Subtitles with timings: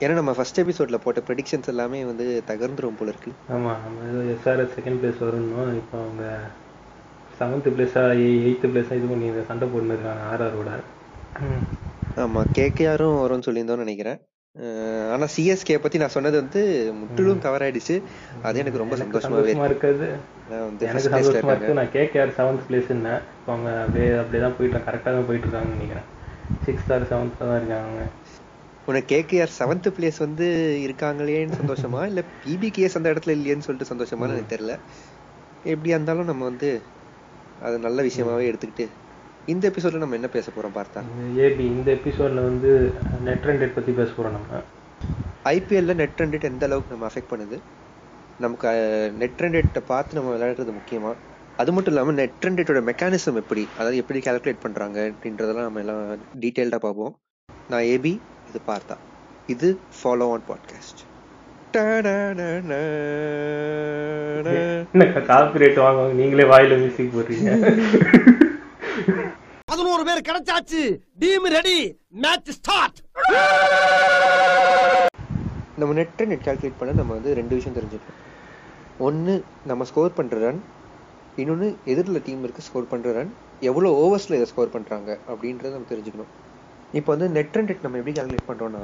[0.00, 3.32] ஏன்னா நம்ம ஃபர்ஸ்ட் எபிசோட்ல போட்ட ப்ரெடிக்ஷன்ஸ் எல்லாமே வந்து தகர்ந்துரும் போல இருக்கு.
[3.54, 3.98] ஆமா நம்ம
[4.34, 6.24] எஸ்ஆர்எஸ் செகண்ட் பிளேஸ் வரணும் இப்போ அவங்க
[7.38, 10.70] செவன்த் பிளேஸா எயித்து பிளேஸா இது பண்ணி சண்டை போட்டுன்னு இருக்காங்க ஆர்ஆரோட
[12.16, 14.18] ஆமா கேகேஆரும் வரும்னு சொல்லியிருந்தோம்னு நினைக்கிறேன்.
[15.14, 16.62] ஆனா சிஎஸ்கே பத்தி நான் சொன்னது வந்து
[17.00, 17.96] முற்றிலும் கவர் ஆயிடுச்சு
[18.46, 19.90] அது எனக்கு ரொம்ப சந்தோஷமாவே சந்தோஷமா இருக்கு.
[19.90, 20.08] இருக்குது.
[20.88, 21.76] எனக்கு சந்தோஷமா இருக்கு.
[21.78, 26.08] நான் கேகேஆர் செவன்த் பிளேஸ்ன்னு இப்போ அவங்க அப்படியே அப்படியே தான் போயிட்டு கரெக்டாக தான் போயிட்டு இருக்காங்கன்னு நினைக்கிறேன்.
[26.62, 28.00] சிக்ஸ்த் ஆர் செவன்த் தான் இருக்காங்க.
[28.88, 30.46] உனக்கு கேகேஆர் செவன்த் பிளேஸ் வந்து
[30.86, 32.00] இருக்காங்களேன்னு சந்தோஷமா?
[32.10, 34.74] இல்ல பிபிகேஎஸ் அந்த இடத்துல இல்லையேன்னு சொல்லிட்டு சந்தோஷமான்னு எனக்கு தெரியல.
[35.64, 36.68] எப்படியா இருந்தாலும் நம்ம வந்து
[37.60, 38.86] அது நல்ல விஷயமாவே எடுத்துக்கிட்டு
[39.48, 41.00] இந்த எபிசோட்ல நம்ம என்ன பேச போறோம் பார்த்தா?
[41.44, 42.70] ஏபி இந்த எபிசோட்ல வந்து
[43.26, 44.60] நெட் ரேட் பத்தி பேச போறோம் நம்ம.
[45.44, 47.56] ஐபிஎல்ல நெட் ரன் ரேட் எந்த அளவுக்கு நம்ம அஃபெக்ட் பண்ணுது?
[48.40, 48.68] நமக்கு
[49.20, 51.12] நெட் ரன் ரேட்டை பார்த்து நம்ம விளையாடுறது முக்கியமா?
[51.58, 53.64] அது மட்டும் இல்லாம நெட் ரன் ரேட்டோட மெக்கானிசம் எப்படி?
[53.76, 56.02] அதாவது எப்படி கால்குலேட் பண்றாங்க அப்படின்றதெல்லாம் நம்ம எல்லாம்
[56.42, 57.14] டீட்டெயில்டா பார்ப்போம்.
[57.68, 58.12] நான் ஏபி
[58.50, 58.96] இது பார்த்தா.
[59.54, 59.68] இது
[59.98, 61.00] ஃபாலோ ஆன் பாட்காஸ்ட்
[64.92, 66.14] என்ன காப்பிரைட் வாங்குவாங்க?
[66.20, 67.50] நீங்களே வாயில மியூசிக் போடுறீங்க.
[69.72, 70.82] பதினோரு பேர் கிடைச்சாச்சு.
[71.22, 71.78] டீம் ரெடி
[72.24, 72.98] மேட்ச் ஸ்டார்ட்
[75.80, 78.18] நம்ம நெட் நெட் கால்குலேட் பண்ண நம்ம வந்து ரெண்டு விஷயம் தெரிஞ்சுக்கணும்.
[79.06, 79.34] ஒன்று
[79.70, 80.60] நம்ம ஸ்கோர் பண்ணுற ரன்
[81.42, 83.32] இன்னொன்று எதிரில் டீம் இருக்கு ஸ்கோர் பண்ணுற ரன்
[83.70, 86.32] எவ்வளோ ஓவர்ஸில் இதை ஸ்கோர் பண்ணுறாங்க அப்படின்றத நம்ம தெரிஞ்சுக்கணும்.
[86.94, 88.82] இப்போ வந்து நெட் ரன் ரேட் நம்ம எப்படி கால்குலேட் பண்ணுறோம்னா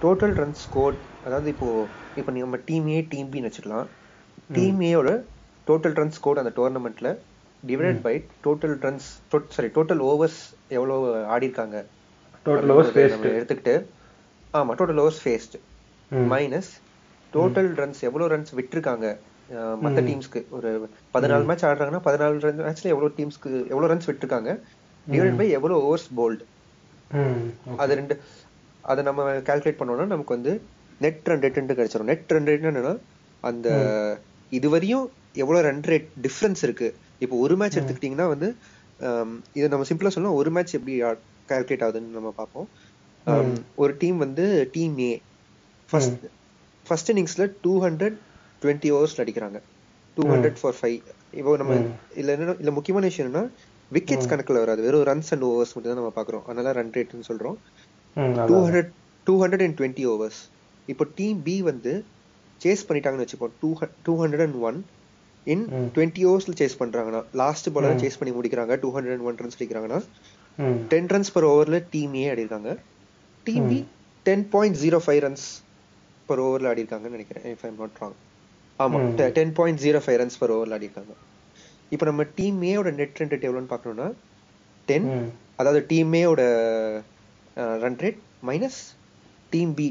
[0.00, 1.68] டோட்டல் ரன் ஸ்கோர் அதாவது இப்போ
[2.16, 3.88] இப்போ நம்ம டீம் ஏ டீம் பின்னு வச்சுக்கலாம்.
[4.50, 5.10] டீம் ஏயோட
[5.66, 7.08] டோட்டல் ரன் ஸ்கோர் அந்த டோர்னமெண்ட்ல
[7.62, 8.14] divided by
[8.46, 9.06] total runs
[9.56, 10.40] sorry total overs
[10.76, 10.96] எவ்வளோ
[11.34, 11.76] ஆடிருக்காங்க
[12.46, 13.74] டோட்டல் ஓவர்ஸ் நம்ம எடுத்துக்கிட்டு
[14.54, 15.56] ஆமா total overs faced
[16.32, 16.70] minus
[17.32, 19.06] total runs எவ்வளவு ரன்ஸ் விட்டிருக்காங்க?
[19.82, 20.70] மத்த டீம்ஸ்க்கு ஒரு
[21.14, 24.50] பதினாலு மேட்ச் ஆடுறாங்கன்னா பதினாலு ரன் மேட்ச்ல எவ்வளவு டீம்ஸ்க்கு எவ்வளவு ரன்ஸ் விட்டிருக்காங்க?
[25.06, 26.44] டிவைட் பை எவ்வளவு ஓவர்ஸ் போல்டு
[27.82, 28.14] அது ரெண்டு
[28.90, 30.52] அதை நம்ம கால்குலேட் பண்ணோம்னா நமக்கு வந்து
[31.04, 32.10] நெட் ரன் ரேட் கிடைச்சிரும்.
[32.10, 32.94] நெட் ரன் ரேட் என்னன்னா
[33.48, 33.68] அந்த
[34.58, 35.06] இதுவரையும்
[35.42, 36.88] எவ்வளவு ரன் ரேட் டிஃபரன்ஸ் இருக்கு.
[37.24, 38.48] இப்போ ஒரு மேட்ச் எடுத்துக்கிட்டீங்கன்னா வந்து
[39.58, 40.94] இதை நம்ம சிம்பிளா சொல்லலாம் ஒரு மேட்ச் எப்படி
[41.50, 42.68] கால்குலேட் ஆகுதுன்னு நம்ம பார்ப்போம்.
[43.82, 44.44] ஒரு டீம் வந்து
[44.76, 45.12] டீம் ஏ
[45.90, 46.24] ஃபர்ஸ்ட்
[46.86, 48.16] ஃபர்ஸ்ட் இன்னிங்ஸ்ல டூ ஹண்ட்ரட்
[48.62, 49.58] டுவெண்ட்டி ஓவர்ஸ்ல அடிக்கிறாங்க.
[50.16, 50.98] டூ ஹண்ட்ரட் ஃபார் ஃபைவ்
[51.38, 51.72] இப்போ நம்ம
[52.18, 53.44] இதுல என்ன இல்ல முக்கியமான விஷயம் என்னன்னா
[53.96, 54.80] விக்கெட்ஸ் கணக்குல வராது.
[54.86, 57.56] வெறும் ரன்ஸ் அண்ட் ஓவர்ஸ் மட்டும் தான் நம்ம பாக்குறோம் அதனால ரன் ரேட்னு சொல்றோம்.
[58.50, 58.90] Two hundred
[59.26, 60.40] two hundred and twenty overs
[60.88, 61.92] இப்போ டீம் பி வந்து
[62.60, 63.70] சேஸ் பண்ணிட்டாங்கன்னு வச்சுப்போம் two
[64.06, 64.78] two hundred and one
[65.46, 65.64] in
[65.96, 68.74] twenty ஓவர்ஸ்ல chase பண்றாங்கன்னா லாஸ்ட் பாலர் சேஸ் பண்ணி முடிக்கிறாங்க.
[68.82, 70.00] Two hundred and one runs அடிக்கிறாங்கன்னா
[70.92, 72.70] ten runs per ஓவர்ல team A ஆடிருக்காங்க
[73.46, 73.78] team B
[74.26, 75.46] ten point zero five runs
[76.28, 77.46] per ஓவர்ல ஆடிருக்காங்கன்னு நினைக்கிறேன்.
[77.54, 78.16] இஃப் ஐம் நாட் ராங்
[78.78, 78.98] ஆமா
[79.38, 81.14] ten point zero five runs per ஓவர்ல ஆடிருக்காங்க
[81.92, 84.08] இப்போ நம்ம டீம் ஏயோட நெட் ரன் ரேட் எவ்வளோன்னு பார்க்கணும்னா
[84.88, 85.06] டென்
[85.60, 86.42] அதாவது team ஏயோட
[87.84, 88.18] run rate
[88.48, 88.80] minus
[89.52, 89.88] team B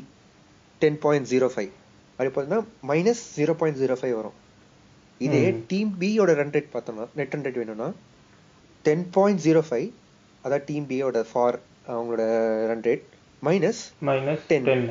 [0.81, 1.72] ten point zero five
[2.19, 4.35] அப்படி பார்த்தீங்கன்னா minus zero point zero five வரும்.
[5.22, 5.41] இதே
[5.72, 7.88] டீம் பியோட ரன் ரேட் பார்த்தோம்னா நெட் ரன் ரேட் வேணும்னா
[8.85, 9.88] டென் பாயிண்ட் ஜீரோ ஃபைவ்
[10.44, 11.58] அதாவது டீம் பியோட ஃபார்
[11.91, 12.24] அவங்களோட
[12.72, 13.06] run rate
[13.41, 14.66] minus minus 10.
[14.69, 14.88] Ten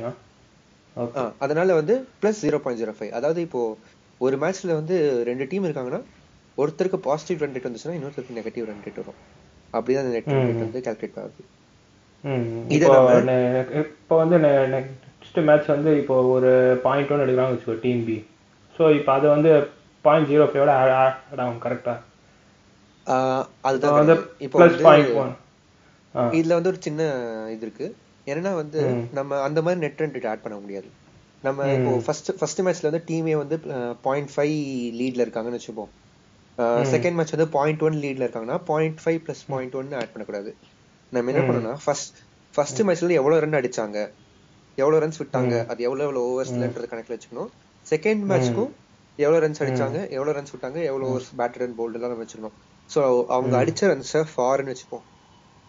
[1.41, 3.63] அதனால வந்து plus zero point zero five அதாவது இப்போ
[4.21, 4.97] ஒரு மேட்ச்ல வந்து
[5.29, 6.01] ரெண்டு டீம் இருக்காங்கன்னா
[6.63, 9.21] ஒருத்தருக்கு பாசிட்டிவ் ரன் ரேட் வந்துச்சுன்னா இன்னொருத்தருக்கு நெகட்டிவ் ரன் ரேட் வரும்.
[9.77, 11.43] அப்படிதான் நெட் ரன் ரேட் வந்து கால்குலேட் ஆகுது.
[12.77, 12.87] இதை
[13.83, 14.37] இப்போ வந்து
[14.77, 16.51] நெக்ஸ்ட் மேட்ச் வந்து இப்போ ஒரு
[16.87, 18.17] பாயிண்ட் ஒன் எடுக்கிறாங்க வச்சுக்கோ டீம் பி
[18.77, 19.51] ஸோ இப்போ அது வந்து
[20.05, 20.73] பாயிண்ட் ஜீரோ ஃபைவோட
[21.03, 21.95] ஆட் ஆகும் கரெக்டா
[23.69, 24.17] அதுதான் வந்து.
[24.47, 24.59] இப்போ
[26.39, 27.03] இதுல வந்து ஒரு சின்ன
[27.55, 27.87] இது இருக்கு.
[28.31, 28.81] என்னன்னா வந்து
[29.19, 30.89] நம்ம அந்த மாதிரி நெட் ரன் ரேட் ஆட் பண்ண முடியாது.
[31.47, 33.57] நம்ம இப்போ ஃபர்ஸ்ட் ஃபர்ஸ்ட் மேட்ச்ல வந்து டீமே வந்து
[34.07, 34.57] பாயிண்ட் ஃபைவ்
[35.01, 35.93] லீட்ல இருக்காங்கன்னு வச்சுப்போம்.
[36.93, 40.51] செகண்ட் மேட்ச் வந்து பாயிண்ட் ஒன் லீட்ல இருக்காங்கன்னா point five plus point one add பண்ணக்கூடாது.
[41.13, 42.19] நம்ம என்ன பண்ணணும்னா ஃபர்ஸ்ட்
[42.55, 43.99] ஃபர்ஸ்ட் மேட்ச்ல எவ்வளவு ரன் அடிச்சாங்க
[44.79, 47.51] எவ்வளவு ரன்ஸ் விட்டாங்க அது எவ்வளவு எவ்வளவு ஓவர்ஸ்லன்றது கணக்குல வச்சுக்கணும்.
[47.87, 48.71] செகண்ட் மேட்ச்க்கும்
[49.19, 52.57] எவ்வளவு ரன்ஸ் அடிச்சாங்க எவ்வளவு ரன்ஸ் விட்டாங்க எவ்வளவு ஓவர்ஸ் பேட்டர் அண்ட் போல்டு எல்லாம் வச்சுக்கணும்.
[52.91, 53.01] சோ
[53.35, 55.05] அவங்க அடிச்ச ரன்ஸை ஃபார்னு வச்சுப்போம்.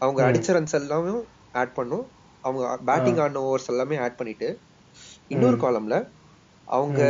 [0.02, 1.14] அவங்க அடிச்ச ரன்ஸ் எல்லாமே
[1.62, 2.06] ஆட் பண்ணும்.
[2.44, 4.50] அவங்க பேட்டிங் ஆடின ஓவர்ஸ் எல்லாமே ஆட் பண்ணிட்டு
[5.34, 5.96] இன்னொரு காலம்ல
[6.68, 7.02] அவங்க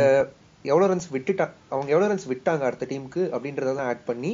[0.64, 4.32] எவ்வளவு ரன்ஸ் விட்டுட்டா அவங்க எவ்வளவு ரன்ஸ் விட்டாங்க அடுத்த டீமுக்கு அப்படின்றதெல்லாம் ஆட் பண்ணி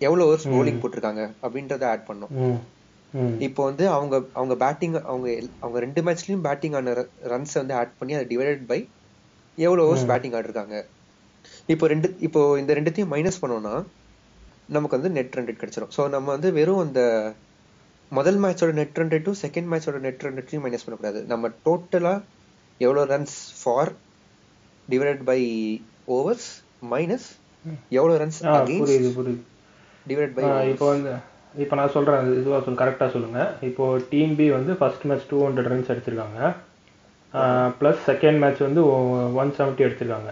[0.00, 2.32] எவ்வளவு ஓவர்ஸ் bowling போட்டிருக்காங்க அப்படின்றத ஆட் பண்ணும்.
[3.46, 5.26] இப்போ வந்து அவங்க அவங்க பேட்டிங் அவங்க
[5.62, 6.94] அவங்க ரெண்டு மேட்ச்லயும் பேட்டிங் ஆன
[7.32, 8.78] ரன்ஸ் வந்து ஆட் பண்ணி அதை டிவைடட் பை
[9.58, 10.76] எவ்வளவு ஓவர்ஸ் பேட்டிங் ஆடிருக்காங்க.
[11.72, 13.74] இப்போ ரெண்டு இப்போ இந்த ரெண்டுத்தையும் மைனஸ் பண்ணோம்னா
[14.76, 15.92] நமக்கு வந்து நெட் ரன் ரேட் கிடைச்சிரும்.
[15.96, 17.02] ஸோ நம்ம வந்து வெறும் அந்த
[18.12, 21.20] முதல் மேட்சோட நெட் ரன் ரேட்டும் செகண்ட் மேட்சோட நெட் ரன் ரேட்டையும் மைனஸ் பண்ணக்கூடாது.
[21.32, 22.14] நம்ம டோட்டலா
[22.80, 23.92] எவ்வளவு runs for
[24.92, 25.40] divided by
[26.16, 26.48] overs
[26.92, 27.28] minus
[27.98, 28.38] எவ்வளவு ரன்ஸ்
[28.82, 29.42] புரியுது புரியுது.
[30.06, 31.12] டிவைடட் பை இப்போ வந்து
[31.64, 33.40] இப்போ நான் சொல்றேன் அது இதுவா சொல்லு கரெக்டா சொல்லுங்க.
[33.68, 36.40] இப்போ டீம் பி வந்து first match two hundred runs அடிச்சிருக்காங்க.
[37.78, 38.82] ப்ளஸ் செகண்ட் மேட்ச் வந்து
[39.42, 40.30] ஒன் செவன்ட்டி எடுத்திருக்காங்க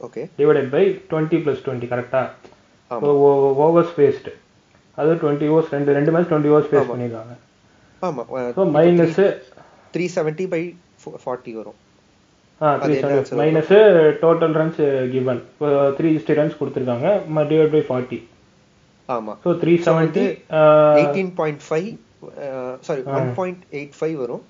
[0.00, 2.52] okay divided by twenty plus twenty கரெக்டாக
[2.90, 3.10] ஆமா.
[3.66, 4.32] ஓவர் ஸ்பேஸ்டு
[4.98, 7.34] அது டுவெண்ட்டி ஓவர்ஸ் ரெண்டு ரெண்டு மேட்ச் டுவெண்ட்டி ஓவர்ஸ் ஸ்பேஸ் பண்ணியிருக்காங்க
[8.02, 8.22] ஆமா.
[8.58, 9.20] So minus
[9.94, 10.62] three seventy by
[11.24, 11.78] forty வரும்.
[12.82, 12.94] Three
[13.40, 13.72] minus
[14.24, 14.80] total runs
[15.14, 15.40] given
[15.96, 17.08] three sixty runs கொடுத்துருக்காங்க.
[17.52, 18.18] டிவைட் பை ஃபார்ட்டி
[19.08, 19.32] ஆமா.
[19.44, 20.24] So three seventy
[21.00, 21.90] eighteen point five
[22.86, 24.44] sorry one point eight five வரும்.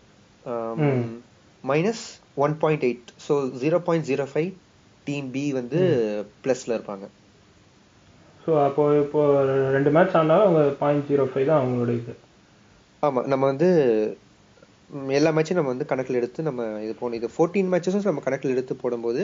[1.64, 2.04] Minus
[2.44, 4.50] one point eight so zero point zero five
[5.08, 5.80] team B வந்து
[6.44, 7.06] ப்ளஸ்ல இருப்பாங்க.
[8.44, 9.20] So அப்போ இப்போ
[9.76, 12.14] ரெண்டு match ஆனாலும் அவங்க பாயிண்ட் ஜீரோ ஃபைவ் தான் அவங்களோட இது.
[13.02, 13.68] ஆமா நம்ம வந்து
[15.18, 18.74] எல்லா மேட்சும் நம்ம வந்து கணக்கில் எடுத்து நம்ம இது போகணும் இது ஃபோர்டீன் மேட்சஸும் நம்ம கணக்கில் எடுத்து
[18.82, 19.22] போடும்போது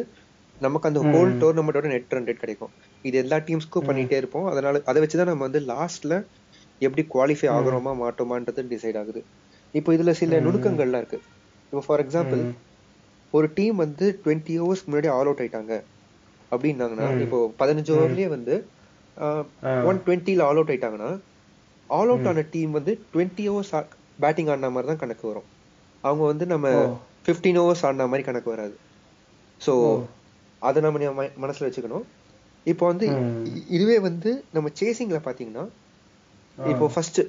[0.64, 2.72] நமக்கு அந்த ஹோல் டோர்னமெண்ட்டோட நெட் ரன் ரேட் கிடைக்கும்.
[3.08, 4.46] இது எல்லா டீம்ஸ்க்கும் பண்ணிட்டே இருப்போம்.
[4.52, 6.14] அதனால அதை வச்சு தான் நம்ம வந்து லாஸ்ட்ல
[6.86, 9.20] எப்படி குவாலிஃபை ஆகுறோமா மாட்டோமான்றது டிசைட் ஆகுது.
[9.78, 11.20] இப்போ இதுல சில நுணுக்கங்கள்லாம் இருக்கு.
[11.68, 12.42] இப்போ ஃபார் எக்ஸாம்பிள்
[13.34, 15.74] ஒரு டீம் வந்து டுவெண்ட்டி ஹவர்ஸ்க்கு முன்னாடி ஆல் அவுட் ஆயிட்டாங்க.
[16.52, 18.54] அப்படின்னாங்கன்னா இப்போ பதினஞ்சு ஓவர்லயே வந்து
[19.90, 21.10] ஒன் டுவெண்ட்டில ஆல் அவுட் ஆயிட்டாங்கன்னா
[21.90, 23.72] ஆல் அவுட் ஆன டீம் வந்து டுவெண்ட்டி ஹவர்ஸ்
[24.22, 25.48] பேட்டிங் ஆடின மாதிரி தான் கணக்கு வரும்.
[26.04, 26.68] அவங்க வந்து நம்ம
[27.26, 28.74] ஃபிஃப்டீன் ஹவர்ஸ் ஆடின மாதிரி கணக்கு வராது.
[29.60, 29.72] ஸோ
[30.68, 30.98] அதை நம்ம
[31.44, 32.04] மனசுல வச்சுக்கணும்.
[32.72, 33.06] இப்போ வந்து
[33.76, 35.64] இதுவே வந்து நம்ம சேசிங்ல பாத்தீங்கன்னா
[36.72, 37.20] இப்போ ஃபர்ஸ்ட்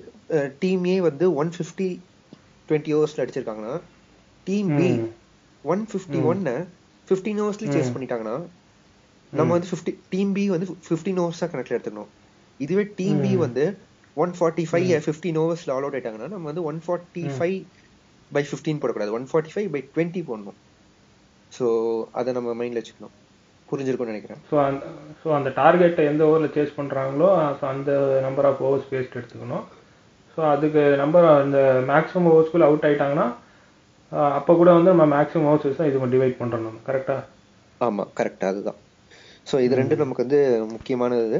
[0.63, 1.89] டீம் வந்து ஒன் ஃபிஃப்டி
[2.67, 3.75] டுவெண்ட்டி ஹவர்ஸ்ல அடிச்சிருக்காங்கன்னா
[4.47, 4.89] டீம் பி
[5.63, 6.51] ஒன் ஃபிஃப்டி ஒன்ன
[7.07, 8.35] ஃபிஃப்டீன் ஹவர்ஸ்ல சேஸ் பண்ணிட்டாங்கன்னா
[9.33, 12.11] நம்ம வந்து ஃபிஃப்டி டீம் பி வந்து ஃபிஃப்டீன் ஹவர்ஸ் தான் கணக்கில் எடுத்துக்கணும்.
[12.63, 13.63] இதுவே டீம் பி வந்து
[14.17, 17.57] ஒன் ஃபார்ட்டி ஃபைவ் ஃபிஃப்டீன் ஹவர்ஸ்ல ஆல் அவுட் ஆயிட்டாங்கன்னா நம்ம வந்து one forty five
[18.31, 19.11] by fifteen போடக்கூடாது.
[19.17, 20.59] One forty five by twenty போடணும்.
[21.51, 21.65] ஸோ
[22.19, 23.15] அதை நம்ம மைண்ட்ல வச்சுக்கணும்.
[23.69, 24.41] புரிஞ்சிருக்கும்னு நினைக்கிறேன்.
[24.49, 24.85] ஸோ அந்த
[25.21, 27.29] ஸோ அந்த டார்கெட்டை எந்த ஓவரில் சேஸ் பண்ணுறாங்களோ
[27.59, 27.91] ஸோ அந்த
[28.27, 29.65] நம்பர் ஆஃப் ஓவர்ஸ் பேஸ்ட் எடுத்துக்கணும்.
[30.33, 31.59] ஸோ அதுக்கு நம்பர் அந்த
[31.91, 33.27] மேக்ஸிமம் ஓவர்ஸ்குள்ளே அவுட் ஆயிட்டாங்கன்னா
[34.39, 37.21] அப்போ கூட வந்து நம்ம மேக்ஸிமம் ஓவர்ஸ் தான் இது டிவைட் பண்ணுறோம் நம்ம கரெக்டாக
[37.81, 38.79] ஆமா கரெக்டா அதுதான்.
[39.49, 40.41] ஸோ இது ரெண்டும் நமக்கு வந்து
[40.75, 41.39] முக்கியமானது.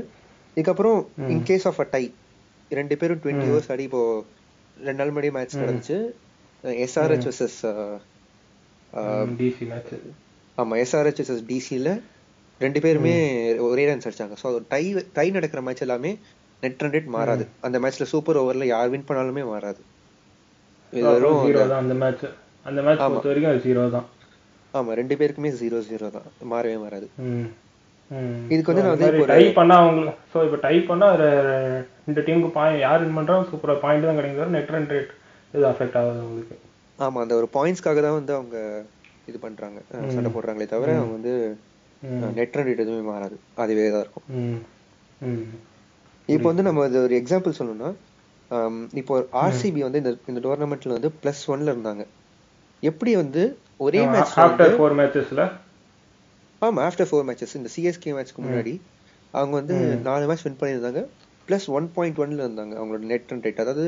[0.58, 1.00] இதுக்கப்புறம்
[1.34, 2.04] in case of a tie
[2.80, 4.02] ரெண்டு பேரும் டுவெண்ட்டி ஹவர்ஸ் ஆடி இப்போ
[4.78, 5.98] ரெண்டு நாள் முன்னாடி மேட்ச் நடந்துச்சு.
[6.86, 7.60] எஸ்ஆர்ஹெச் வர்சஸ்
[10.58, 11.92] ஆமா எஸ்ஆர்ஹெச் வர்சஸ் டிசியில்
[12.62, 13.14] ரெண்டு பேருமே
[13.68, 14.36] ஒரே ரன்ஸ் அடிச்சாங்க.
[14.44, 14.84] ஸோ டை
[15.18, 16.12] டை நடக்கிற மேட்ச் எல்லாமே
[16.64, 19.82] நெட் ரன் ரேட் மாறாது அந்த மேட்ச்ல சூப்பர் ஓவர்ல யார் வின் பண்ணாலுமே மாறாது.
[21.82, 22.26] அந்த மேட்ச்
[22.70, 24.08] அந்த மேட்ச் பொறுத்த வரைக்கும் அது ஜீரோ தான்.
[24.74, 26.28] ஆமா ரெண்டு பேருக்குமே ஜீரோ ஜீரோ தான்.
[26.52, 27.08] மாறவே மாறாது.
[28.54, 31.08] இதுக்கு வந்து நான் வந்து இப்போ டை பண்ணா அவங்க ஸோ இப்போ டை பண்ணா
[32.08, 35.12] ரெண்டு டீமுக்கு பாயிண்ட் யார் வின் பண்றாங்க சூப்பரா பாயிண்ட் தான் கிடைக்கும் நெட் ரன் ரேட்
[35.54, 36.56] இது அஃபெக்ட் ஆகுது உங்களுக்கு
[37.00, 38.58] ஆமா அந்த ஒரு பாயிண்ட்ஸ்க்காக தான் வந்து அவங்க
[39.30, 39.80] இது பண்றாங்க.
[40.16, 41.34] சண்டை போடுறாங்களே தவிர அவங்க வந்து
[42.40, 43.36] நெட் ரன் ரேட் எதுவுமே மாறாது.
[43.64, 44.26] அதுவே தான் இருக்கும்.
[46.30, 47.92] இப்போ வந்து நம்ம இது ஒரு எக்ஸாம்பிள் சொல்லணும்னா
[49.02, 49.14] இப்போ
[49.44, 52.04] ஆர்சிபி வந்து இந்த இந்த டோர்னமெண்ட்ல வந்து பிளஸ் ஒன்ல இருந்தாங்க.
[52.84, 53.44] எப்படி வந்து
[53.86, 55.44] ஒரே மேட்ச் ஆஃப்டர் ஃபோர் மேட்சஸ்ல
[56.64, 58.74] ஆமா ஆஃப்டர் ஃபோர் மேட்சஸ் இந்த சிஎஸ்கே மேட்ச்க்கு முன்னாடி
[59.34, 59.76] அவங்க வந்து
[60.08, 61.02] நாலு மேட்ச் வின் பண்ணியிருந்தாங்க.
[61.48, 63.86] பிளஸ் ஒன் பாயிண்ட் ஒன்ல இருந்தாங்க அவங்களோட நெட் ரன் ரேட் அதாவது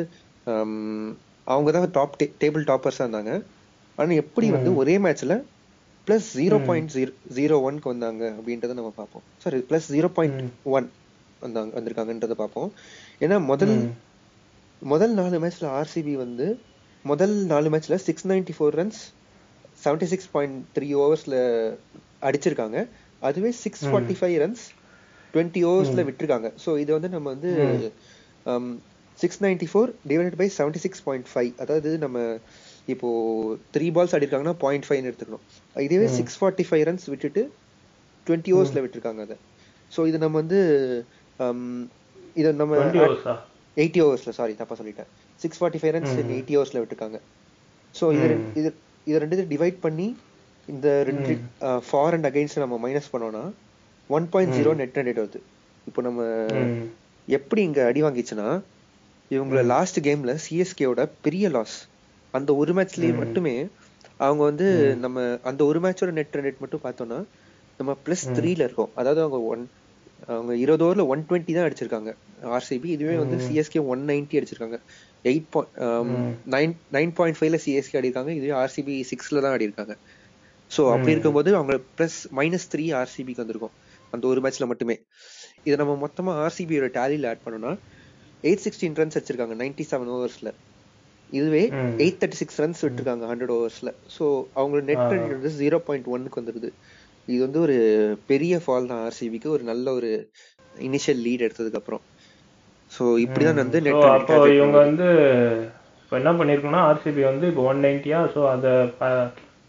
[0.47, 1.11] ஆம்,
[1.47, 3.31] அவங்க தான் டாப் டேபிள் டாப்பர்ஸா இருந்தாங்க.
[3.97, 5.33] ஆனா எப்படி வந்து ஒரே மேட்ச்ல
[6.07, 9.23] plus zero point zero zero ஒன்க்கு வந்தாங்க அப்படின்றத நம்ம பார்ப்போம்.
[9.43, 10.41] Sorry plus zero point
[10.77, 10.87] one
[11.41, 12.69] வந்தாங்க வந்திருக்காங்கன்றத பார்ப்போம்.
[13.23, 13.75] ஏன்னா முதல்
[14.81, 16.47] முதல் நாலு மேட்ச்ல ஆர்சிபி வந்து
[17.05, 19.01] முதல் நாலு மேட்ச்ல six ninety four runs
[19.83, 21.35] seventy six point three ஓவர்ஸ்ல
[22.29, 22.79] அடிச்சிருக்காங்க.
[23.29, 24.63] அதுவே six forty five runs
[25.33, 26.49] twenty ஓவர்ஸ்ல விட்டுருக்காங்க.
[26.63, 27.51] ஸோ இது வந்து நம்ம வந்து
[29.23, 32.23] six ninety four divided by seventy six point five அதாவது நம்ம
[32.93, 33.09] இப்போ
[33.75, 35.43] த்ரீ பால்ஸ் ஆடிருக்காங்கன்னா பாயிண்ட் ஃபைவ்னு எடுத்துக்கணும்.
[35.85, 37.43] இதுவே சிக்ஸ் ஃபார்ட்டி ஃபைவ் ரன்ஸ் விட்டுட்டு
[38.27, 39.37] டுவெண்ட்டி ஓவர்ஸ்ல விட்டுருக்காங்க அதை.
[39.95, 40.59] ஸோ இது நம்ம வந்து
[41.45, 41.63] um,
[42.39, 42.77] இதை நம்ம
[43.81, 45.09] எயிட்டி ஓவர்ஸ்ல சாரி தப்பா சொல்லிட்டேன்.
[45.43, 47.17] Six forty five runs eighty ஓவர்ஸ்ல விட்டுருக்காங்க.
[47.95, 48.27] ஸோ இது
[48.59, 48.69] இது
[49.09, 50.07] இது ரெண்டு டிவைட் பண்ணி
[50.73, 51.33] இந்த ரெண்டு
[51.87, 53.43] ஃபார் அண்ட் அகைன்ஸ்ட் நம்ம மைனஸ் பண்ணோம்னா
[54.09, 55.39] one point zero net rate வருது.
[55.89, 56.21] இப்போ நம்ம
[57.27, 58.47] எப்படி இங்க அடி வாங்கிச்சுன்னா
[59.31, 61.77] இவங்கள லாஸ்ட் கேம்ல சிஎஸ்கேவோட பெரிய லாஸ்
[62.33, 63.55] அந்த ஒரு மேட்ச்லயே மட்டுமே
[64.25, 64.67] அவங்க வந்து
[65.03, 67.19] நம்ம அந்த ஒரு மேட்சோட நெட் ரன் ரேட் மட்டும் பார்த்தோம்னா
[67.79, 68.91] நம்ம பிளஸ் த்ரீல இருக்கோம்.
[68.99, 69.63] அதாவது அவங்க ஒன்
[70.33, 72.11] அவங்க இருபது ஓவர்ல ஒன் டுவெண்ட்டி தான் அடிச்சிருக்காங்க.
[72.57, 74.77] ஆர்சிபி இதுவே வந்து சிஎஸ்கே ஒன் நைன்டி அடிச்சிருக்காங்க.
[75.31, 75.73] Eight point
[76.55, 79.95] nine nine point ஃபைவ்ல சிஎஸ்கே அடிருக்காங்க இதுவே ஆர்சிபி சிக்ஸ்ல தான் அடிருக்காங்க
[80.75, 83.75] ஸோ அப்படி இருக்கும்போது அவங்க பிளஸ் மைனஸ் த்ரீ ஆர்சிபிக்கு வந்திருக்கும்.
[84.13, 84.95] அந்த ஒரு மேட்ச்ல மட்டுமே.
[85.67, 87.73] இதை நம்ம மொத்தமா ஆர்சிபியோட டேலியில் ஆட் பண்ணோம்னா
[88.43, 90.49] எயிட் சிக்ஸ்டீன் ரன்ஸ் அடிச்சிருக்காங்க நைன்டி செவன் ஓவர்ஸ்ல
[91.29, 91.61] இதுவே
[92.03, 94.25] எயிட் தேர்ட்டி சிக்ஸ் ரன்ஸ் விட்டுருக்காங்க ஹண்ட்ரட் ஓவர்ஸ்ல ஸோ
[94.57, 96.69] அவங்களோட நெட் ரன் வந்து ஜீரோ பாயிண்ட் ஒன்னுக்கு வந்துருது.
[97.27, 97.77] இது வந்து ஒரு
[98.31, 100.11] பெரிய ஃபால் தான் ஆர்சிபிக்கு ஒரு நல்ல ஒரு
[100.87, 102.03] இனிஷியல் லீட் எடுத்ததுக்கு அப்புறம்.
[102.91, 105.07] ஸோ இப்படிதான் வந்து நெட் அப்போ இவங்க வந்து
[106.01, 108.73] இப்போ என்ன பண்ணியிருக்கோம்னா ஆர்சிபி வந்து இப்போ ஒன் நைன்ட்டியா ஸோ அதை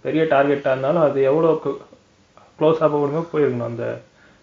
[0.04, 1.50] பெரிய டார்கெட்டாக இருந்தாலும் அது எவ்வளோ
[2.58, 3.86] க்ளோஸாக போகணுமோ போயிருக்கணும் அந்த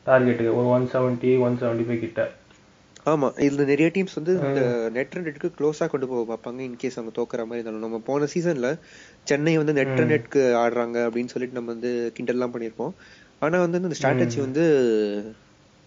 [0.06, 2.22] டார்கெட்டுக்கு ஒரு one seventy one seventy five கிட்ட.
[3.12, 4.62] ஆமா இதுல நிறைய டீம்ஸ் வந்து இந்த
[4.96, 7.86] நெட் ரன்னுக்கு க்ளோஸா கொண்டு போக பார்ப்பாங்க இன்கேஸ் அவங்க தோக்குற மாதிரி இருந்தாலும்.
[7.86, 8.70] நம்ம போன சீசன்ல
[9.30, 12.94] சென்னை வந்து நெட் ரன்னுக்கு ஆடுறாங்க அப்படின்னு சொல்லிட்டு நம்ம வந்து கிண்டல்லாம் பண்ணியிருப்போம்.
[13.46, 14.64] ஆனா வந்து இந்த ஸ்ட்ராட்டஜி வந்து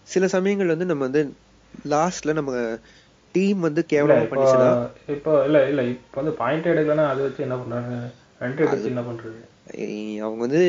[0.07, 1.23] சில சமயங்கள் வந்து நம்ம வந்து
[1.93, 2.51] லாஸ்ட்ல நம்ம
[3.35, 4.69] டீம் வந்து கேவலமா இப்போ பண்ணிச்சுன்னா
[5.15, 7.95] இப்போ இல்ல இல்ல இப்போ வந்து பாயிண்ட் எடுக்கலன்னா அதை வச்சு என்ன பண்றாங்க
[10.25, 10.61] அவங்க வந்து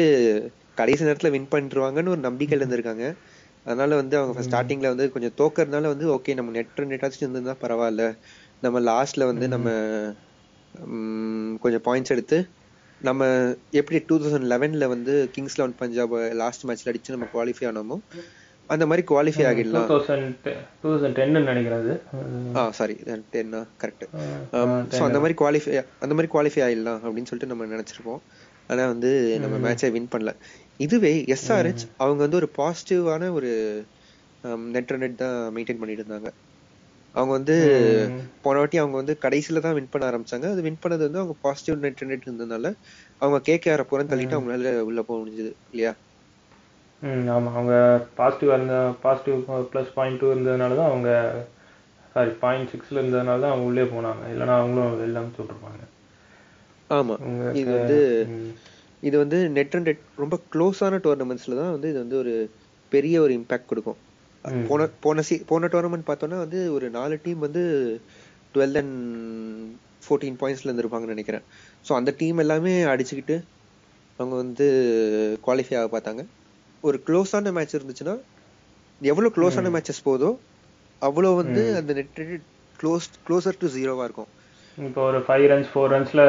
[0.75, 3.07] கடைசி நேரத்துல வின் பண்ணிருவாங்கன்னு ஒரு நம்பிக்கையில இருந்திருக்காங்க.
[3.67, 8.05] அதனால வந்து அவங்க ஸ்டார்டிங்ல வந்து கொஞ்சம் தோக்கறதுனால வந்து ஓகே நம்ம நெட் நெட்டாச்சும் இருந்திருந்தா பரவாயில்ல.
[8.61, 9.69] நம்ம லாஸ்ட்ல வந்து நம்ம
[11.61, 12.39] கொஞ்சம் பாயிண்ட்ஸ் எடுத்து
[13.01, 13.23] நம்ம
[13.71, 17.97] எப்படி டூ தௌசண்ட் லெவன்ல வந்து கிங்ஸ் லெவன் பஞ்சாப் லாஸ்ட் மேட்ச்ல அடிச்சு நம்ம குவாலிஃபை ஆனோமோ
[18.71, 19.87] அந்த மாதிரி குவாலிஃபை டூ ஆகிடலாம்.
[19.91, 20.47] தௌசண்ட்
[20.81, 21.95] டூ தௌசண்ட் டென்னு நினைக்கிறேன் அது.
[22.57, 22.65] ஆ.
[22.79, 22.97] சாரி
[23.35, 24.05] டென்னா கரெக்ட்
[24.93, 25.73] ஸோ அந்த மாதிரி குவாலிஃபை
[26.05, 28.21] அந்த மாதிரி குவாலிஃபை ஆயிடலாம் அப்படின்னு சொல்லிட்டு நம்ம நினைச்சிருப்போம்
[28.71, 29.11] ஆனா வந்து
[29.43, 30.33] நம்ம மேட்சை வின் பண்ணல.
[30.81, 33.51] இதுவே எஸ்ஆர்ஹெச் அவங்க வந்து ஒரு பாசிட்டிவான ஒரு
[34.75, 36.31] நெட் நெட் தான் மெயின்டைன் பண்ணிட்டு இருந்தாங்க.
[37.15, 37.55] அவங்க வந்து
[38.43, 40.47] போன வாட்டி அவங்க வந்து கடைசியில தான் வின் பண்ண ஆரம்பிச்சாங்க.
[40.53, 42.67] அது வின் பண்ணது வந்து அவங்க பாசிட்டிவ் நெட் நெட் இருந்ததுனால
[43.23, 45.93] அவங்க கேகேஆர் புறம் தள்ளிட்டு அவங்களால உள்ள போக முடிஞ்சது இல்லையா?
[47.03, 47.51] ம் ஆமா.
[47.57, 47.75] அவங்க
[48.19, 49.41] பாசிட்டிவ் இருந்த பாசிட்டிவ்
[49.73, 51.11] ப்ளஸ் பாயிண்ட் டூ இருந்ததுனால தான் அவங்க
[52.15, 54.23] சாரி பாயிண்ட் சிக்ஸ்ல இருந்ததுனால தான் அவங்க உள்ளே போனாங்க.
[54.33, 55.85] இல்லைன்னா அவங்களும் வெளில அமுச்சு விட்டுருப்பாங்க
[56.91, 57.15] ஆமா.
[57.25, 57.99] அவங்க இது வந்து.
[59.03, 62.33] இது வந்து நெட் அண்ட் நெட் ரொம்ப க்ளோஸான டோர்னமெண்ட்ஸ்ல தான் வந்து இது வந்து ஒரு
[62.93, 63.99] பெரிய ஒரு இம்பாக்ட் கொடுக்கும்.
[64.69, 67.63] போன போன சி போன டோர்னமெண்ட் பார்த்தோன்னா வந்து ஒரு நாலு டீம் வந்து
[68.55, 68.97] டுவெல் அண்ட்
[70.05, 71.45] ஃபோர்டீன் பாயிண்ட்ஸ்ல இருந்திருப்பாங்கன்னு நினைக்கிறேன்.
[71.87, 73.37] ஸோ அந்த டீம் எல்லாமே அடிச்சுக்கிட்டு
[74.19, 74.67] அவங்க வந்து
[75.47, 76.23] குவாலிஃபை ஆக பார்த்தாங்க.
[76.87, 78.15] ஒரு க்ளோஸான மேட்ச் இருந்துச்சுன்னா
[79.01, 80.31] எவ்வளோ க்ளோஸான மேட்சஸ் போதோ
[81.03, 82.21] அவ்வளோ வந்து அந்த நெட்
[82.81, 84.31] க்ளோஸ் க்ளோசர் டு ஜீரோவா இருக்கும்.
[84.79, 86.23] இப்போ ஒரு ஃபைவ் ரன்ஸ் ஃபோர் ரன்ஸ்ல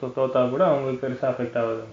[0.00, 1.84] தோத்தா கூட அவங்களுக்கு பெருசா அஃபெக்ட் ஆகுது.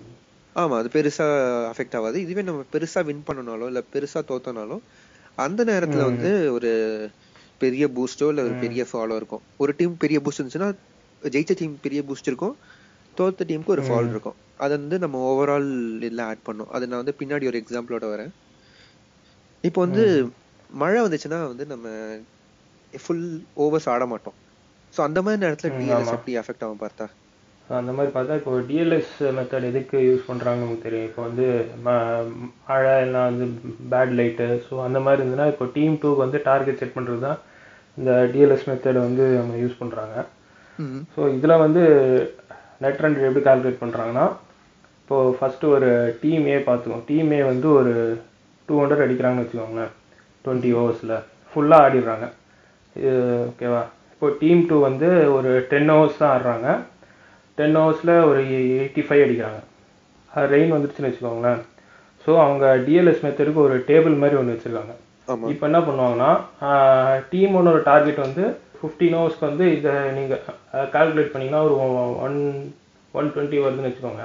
[0.56, 1.26] ஆமா அது பெருசா
[1.72, 2.18] அஃபெக்ட் ஆகாது.
[2.26, 4.84] இதுவே நம்ம பெருசா வின் பண்ணனாலோ இல்ல பெருசா தோத்தனாலும்
[5.46, 6.72] அந்த நேரத்துல வந்து ஒரு
[7.64, 9.44] பெரிய பூஸ்டோ இல்ல ஒரு பெரிய ஃபாலோ இருக்கும்.
[9.58, 10.72] ஒரு டீம் பெரிய பூஸ்ட் இருந்துச்சுன்னா
[11.24, 12.56] ஜெயிச்ச டீம் பெரிய பூஸ்ட் இருக்கும்.
[13.20, 14.38] தோத்த டீமுக்கு ஒரு ஃபால் இருக்கும்.
[14.64, 15.70] அதை வந்து நம்ம ஓவரால்
[16.08, 18.32] இதுல ஆட் பண்ணோம் அது நான் வந்து பின்னாடி ஒரு எக்ஸாம்பிளோட வரேன்.
[19.68, 20.06] இப்போ வந்து
[20.82, 21.88] மழை வந்துச்சுன்னா வந்து நம்ம
[22.94, 23.28] ஃபுல்
[23.66, 24.38] ஓவர்ஸ் ஆட மாட்டோம்.
[24.94, 27.06] ஸோ அந்த மாதிரி நேரத்துல டிஎல்எஸ் எப்படி அஃபெக்ட் ஆகும் பார்த்தா?
[27.70, 31.08] அந்த மாதிரி பார்த்தா இப்போ டிஎல்எஸ் மெத்தட் எதுக்கு யூஸ் பண்ணுறாங்கன்னு நமக்கு தெரியும்.
[31.10, 31.46] இப்போ வந்து
[31.86, 33.46] மழை எல்லாம் வந்து
[33.92, 37.40] பேட் லைட்டு ஸோ அந்த மாதிரி இருந்ததுன்னா இப்போ டீம் டூக்கு வந்து டார்கெட் செட் பண்ணுறது தான்
[37.98, 40.16] இந்த டிஎல்எஸ் மெத்தடை வந்து நம்ம யூஸ் பண்ணுறாங்க
[41.16, 41.82] ஸோ இதில் வந்து
[42.84, 44.26] நெட் ரன் எப்படி கால்குலேட் பண்ணுறாங்கன்னா
[45.02, 45.90] இப்போது ஃபஸ்ட்டு ஒரு
[46.22, 47.94] டீம் ஏ பார்த்துக்கோம் டீம் ஏ வந்து ஒரு
[48.70, 49.92] டூ ஹண்ட்ரட் அடிக்கிறாங்கன்னு வச்சுக்கோங்களேன்.
[50.46, 51.16] டுவெண்ட்டி ஓவர்ஸில்
[51.52, 52.26] ஃபுல்லாக ஆடிடுறாங்க.
[52.96, 53.12] இது
[53.50, 56.68] ஓகேவா இப்போ டீம் டூ வந்து ஒரு டென் ஹவர்ஸ் தான் ஆடுறாங்க.
[57.58, 59.62] டென் ஹவர்ஸில் ஒரு எயிட்டி ஃபைவ் அடிக்கிறாங்க
[60.54, 61.62] ரெயின் வந்துருச்சுன்னு வச்சுக்கோங்களேன்.
[62.26, 64.94] ஸோ அவங்க டிஎல்எஸ் மெத்தடுக்கு ஒரு டேபிள் மாதிரி ஒன்று வச்சுருக்காங்க.
[65.54, 66.32] இப்போ என்ன பண்ணுவாங்கன்னா
[67.32, 68.44] டீம் ஒன்னோட டார்கெட் வந்து
[68.84, 70.42] ஃபிஃப்டீன் ஹவர்ஸ்க்கு வந்து இதை நீங்கள்
[70.96, 71.76] கால்குலேட் பண்ணீங்கன்னா ஒரு
[72.26, 72.40] ஒன்
[73.20, 74.24] ஒன் டுவெண்ட்டி வருதுன்னு வச்சுக்கோங்க.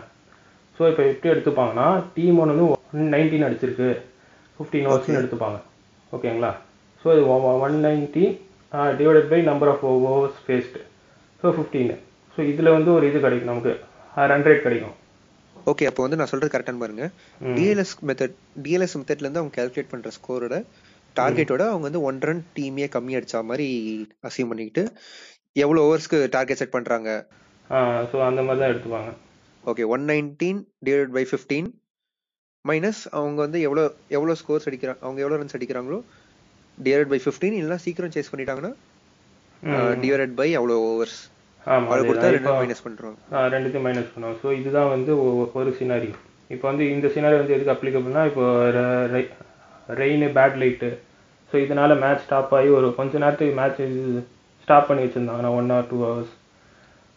[0.76, 1.86] ஸோ இப்போ எப்படி எடுத்துப்பாங்கன்னா
[2.16, 3.88] டீம் ஒன் வந்து ஒன் நைன்டீன் அடிச்சிருக்கு.
[4.58, 5.58] ஃபிஃப்டீன் ஹவர்ஸ்னு எடுத்துப்பாங்க.
[6.16, 6.52] ஓகேங்களா?
[7.02, 7.24] ஸோ இது
[7.66, 8.26] one ninety
[9.00, 10.80] divided by number of overs faced
[11.42, 11.92] so fifteen
[12.34, 13.74] so இதில் வந்து ஒரு இது கிடைக்கும் நமக்கு.
[14.32, 14.96] ரன் ரேட் கிடைக்கும்.
[15.70, 17.06] ஓகே அப்போ வந்து நான் சொல்றது கரெக்டான்னு பாருங்க.
[17.56, 20.56] டிஎல்எஸ் மெத்தட் டிஎல்எஸ் மெத்தட்ல இருந்து அவங்க கால்குலேட் பண்ற ஸ்கோரோட
[21.18, 23.66] டார்கெட்டோட அவங்க வந்து ஒன் ரன் டீமே கம்மி அடிச்சா மாதிரி
[24.24, 24.84] அசியூம் பண்ணிக்கிட்டு
[25.56, 27.10] எவ்வளவு ஓவர்ஸ்க்கு டார்கெட் செட் பண்றாங்க?
[28.10, 29.10] ஸோ அந்த மாதிரி தான் எடுத்துப்பாங்க.
[29.64, 31.68] Okay one nineteen divide by fifteen
[32.64, 33.82] minus அவங்க வந்து எவ்வளோ
[34.16, 35.98] எவ்வளோ ஸ்கோர்ஸ் அடிக்கிறாங்க அவங்க எவ்வளோ ரன்ஸ் அடிக்கிறாங்களோ
[36.78, 38.72] டிவைட் பை ஃபிஃப்டீன் இல்லைனா சீக்கிரம் சேஸ் பண்ணிட்டாங்கன்னா
[40.02, 41.18] டிவைட் பை அவ்வளோ ஓவர்ஸ்
[42.02, 42.28] கொடுத்தா.
[42.34, 45.12] ரெண்டு மைனஸ் பண்றோம் ஆ, ரெண்டுத்தையும் மைனஸ் பண்ணுவோம் ஸோ இதுதான் வந்து
[45.56, 46.10] ஒரு சினாரி
[46.50, 48.44] இப்போ வந்து இந்த சினாரி வந்து எதுக்கு அப்ளிகபிள்னா இப்போ
[49.98, 50.88] ரெயின் பேட் லைட்டு
[51.50, 53.82] ஸோ இதனால மேட்ச் ஸ்டாப் ஆகி ஒரு கொஞ்ச நேரத்துக்கு மேட்ச்
[54.62, 56.32] ஸ்டாப் பண்ணி வச்சிருந்தாங்கன்னா one or two overs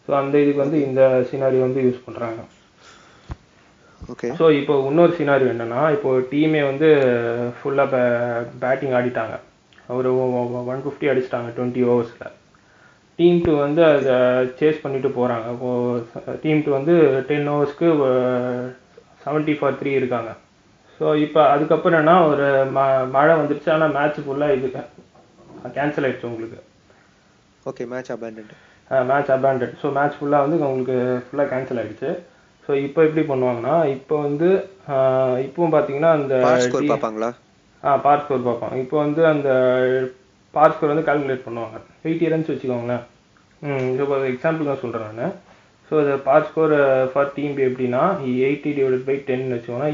[0.08, 2.40] so அந்த இதுக்கு வந்து இந்த சினாரி வந்து யூஸ் பண்ணுறாங்க
[4.12, 6.88] ஓகே ஸோ இப்போ இன்னொரு சினாரி என்னன்னா இப்போ டீமே வந்து
[7.58, 7.98] ஃபுல்லாக
[8.62, 9.34] பேட்டிங் ஆடிட்டாங்க.
[9.96, 10.10] ஒரு
[10.72, 12.32] ஒன் ஃபிஃப்டி அடிச்சிட்டாங்க டுவெண்ட்டி ஓவர்ஸில்
[13.18, 14.14] டீம் டூ வந்து அதை
[14.58, 16.94] சேஸ் பண்ணிட்டு போகிறாங்க இப்போது டீம் டூ வந்து
[17.30, 17.88] டென் ஓவர்ஸ்க்கு
[19.24, 20.30] செவன்ட்டி ஃபார் த்ரீ இருக்காங்க.
[20.98, 22.46] ஸோ இப்போ அதுக்கப்புறம் என்ன ஒரு
[22.76, 22.80] ம
[23.16, 23.70] மழை வந்துருச்சு.
[23.76, 24.68] ஆனால் மேட்ச் ஃபுல்லாக இது
[25.78, 26.58] கேன்சல் ஆயிடுச்சு உங்களுக்கு.
[27.70, 28.52] Okay match abandoned
[29.10, 30.96] match abandoned so match ஃபுல்லாக வந்து உங்களுக்கு
[31.26, 32.10] ஃபுல்லாக கேன்சல் ஆயிடுச்சு.
[32.66, 34.48] ஸோ இப்போ எப்படி பண்ணுவாங்கன்னா இப்போ வந்து
[35.46, 36.34] இப்பவும் பார்த்தீங்கன்னா அந்த
[36.64, 37.30] ஸ்கோர் பார்ப்பாங்களா?
[37.82, 39.48] ஆ பார் ஸ்கோர் பார்ப்பாங்க இப்போ வந்து அந்த
[40.56, 41.78] பார் ஸ்கோர் வந்து கால்குலேட் பண்ணுவாங்க.
[42.06, 43.02] எயிட்டி ரன்ஸ் வச்சுக்கோங்களேன்.
[43.62, 45.34] ம் இப்போ எக்ஸாம்பிள் தான் சொல்கிறேன் நான்.
[45.92, 46.72] ஸோ ஸோ இந்த par score
[47.10, 48.02] for team B எப்படின்னா
[48.42, 49.88] எயிட்டி டிவைடட் பை டென் வச்சுக்கோன்னா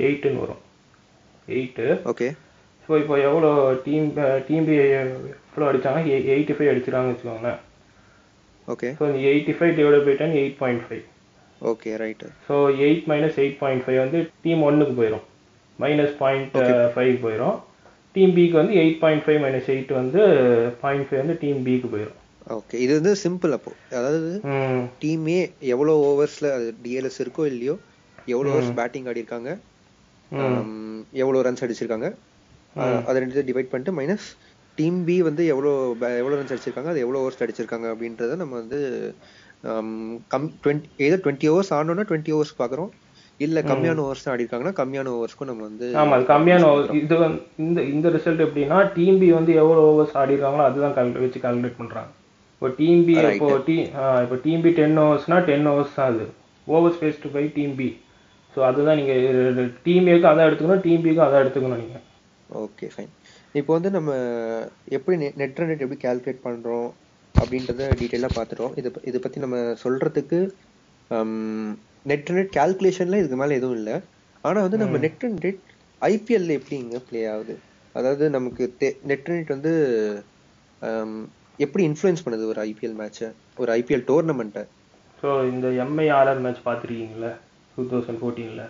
[0.00, 0.60] எயிட்டுன்னு வரும்.
[1.48, 2.28] எயிட்டு ஓகே
[2.88, 3.50] ஸோ இப்போ எவ்வளோ
[3.84, 4.06] டீம்
[4.46, 7.58] டீம் பி எவ்வளோ அடிச்சாங்க எயிட்டி ஃபைவ் அடிச்சிருக்காங்கன்னு வச்சுக்கோங்களேன்.
[8.68, 11.04] Okay so eighty five divide by ten eight point five
[11.60, 15.26] okay right so eight minus eight point five வந்து டீம் ஒன்னுக்கு போயிடும்
[15.78, 16.56] மைனஸ் பாயிண்ட்
[16.94, 17.58] ஃபைவ் போயிடும்
[18.14, 20.22] டீம் பிக்கு வந்து eight point five minus eight வந்து
[20.80, 22.16] பாயிண்ட் ஃபைவ் வந்து டீம் பிக்கு போயிடும்
[22.50, 23.70] ஓகே இது வந்து சிம்பிள் அப்போ.
[23.98, 24.30] அதாவது
[25.02, 25.36] டீமே
[25.74, 27.74] எவ்வளோ ஓவர்ஸ்ல அது டிஎல்எஸ் இருக்கோ இல்லையோ
[28.28, 29.50] எவ்வளோ ஓவர்ஸ் பேட்டிங் ஆடி இருக்காங்க
[31.22, 32.08] எவ்வளோ ரன்ஸ் அடிச்சிருக்காங்க
[33.06, 34.26] அதை ரெண்டு டிவைட் பண்ணிட்டு மைனஸ்
[34.78, 35.70] டீம் பி வந்து எவ்வளோ
[36.20, 38.78] எவ்வளோ ரன்ஸ் அடிச்சிருக்காங்க அது எவ்வளோ ஓவர்ஸ் அடிச்சிருக்காங்க அப்படின்றத நம்ம வந்து
[40.32, 42.90] கம் டுவெண்ட்டி ஏதோ டுவெண்ட்டி ஹவர்ஸ் ஆனோன்னா டுவெண்ட்டி ஹவர்ஸ் பார்க்குறோம்
[43.40, 46.94] இல்ல கம்மியான ஓவர்ஸ் தான் ஆடி இருக்காங்கன்னா கம்மியான ஓவர்ஸ்க்கும் நம்ம வந்து ஆமா அது கம்மியான over.
[47.00, 51.40] இது வந்து இந்த இந்த ரிசல்ட் எப்படின்னா டீம் பி வந்து எவ்வளவு ஓவர்ஸ் ஆடி இருக்காங்களோ அதுதான் வச்சு
[51.44, 52.10] கால்குலேட் பண்றாங்க.
[52.60, 53.14] இப்போ டீம் பி.
[53.36, 53.74] இப்போ டீ
[54.22, 56.24] இப்போ டீம் பி டென் ஓவர்ஸ்னா டென் ஓவர்ஸ் தான் அது.
[56.66, 57.86] Overs faced by team B
[58.54, 59.14] so அதுதான் நீங்க
[59.86, 61.98] டீம் ஏக்கு அதான் எடுத்துக்கணும் டீம் பிக்கும் அதான் எடுத்துக்கணும் நீங்க.
[62.64, 63.10] ஓகே ஃபைன்
[63.60, 64.10] இப்போ வந்து நம்ம
[64.96, 66.88] எப்படி நெட் ரன் ரேட் எப்படி கால்குலேட் பண்றோம்
[67.34, 68.74] அப்படின்றத டீட்டெயிலாக பார்த்துட்டோம்.
[68.80, 70.40] இதை இதை பத்தி நம்ம சொல்றதுக்கு
[72.12, 73.96] நெட் ரேட் கால்குலேஷன்ல இதுக்கு மேல எதுவும் இல்லை.
[74.44, 75.62] ஆனா வந்து நம்ம நெட் ரன் ரேட்
[76.02, 77.56] ஐபிஎல்ல எப்படி இங்க ப்ளே ஆகுது?
[77.94, 78.62] அதாவது நமக்கு
[79.10, 79.74] நெட் ரன் ரேட் வந்து
[81.60, 84.64] எப்படி இன்ஃப்ளூயன்ஸ் பண்ணுது ஒரு ஐபிஎல் மேட்சை ஒரு ஐபிஎல் டோர்னமெண்ட்டை
[85.22, 87.32] ஸோ இந்த எம்ஐஆர்ஆர் மேட்ச் பார்த்துருக்கீங்களா
[87.76, 88.64] டூ தௌசண்ட் ஃபோர்டீனில்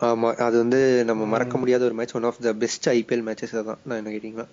[0.00, 3.80] ஆமா அது வந்து நம்ம மறக்க முடியாத ஒரு match one of the best IPL matches தான்
[3.86, 4.46] நான் என்ன கேட்டீங்கன்னா.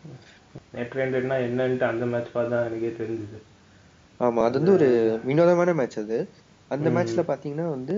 [0.76, 3.40] நெட் ரெண்டட்னா என்னன்ட்டு அந்த மேட்ச் பார்த்து எனக்கே தெரிஞ்சுது.
[4.20, 4.88] ஆமா அது வந்து ஒரு
[5.30, 6.18] வினோதமான மேட்ச் அது.
[6.72, 7.96] அந்த மேட்ச்ல பாத்தீங்கன்னா வந்து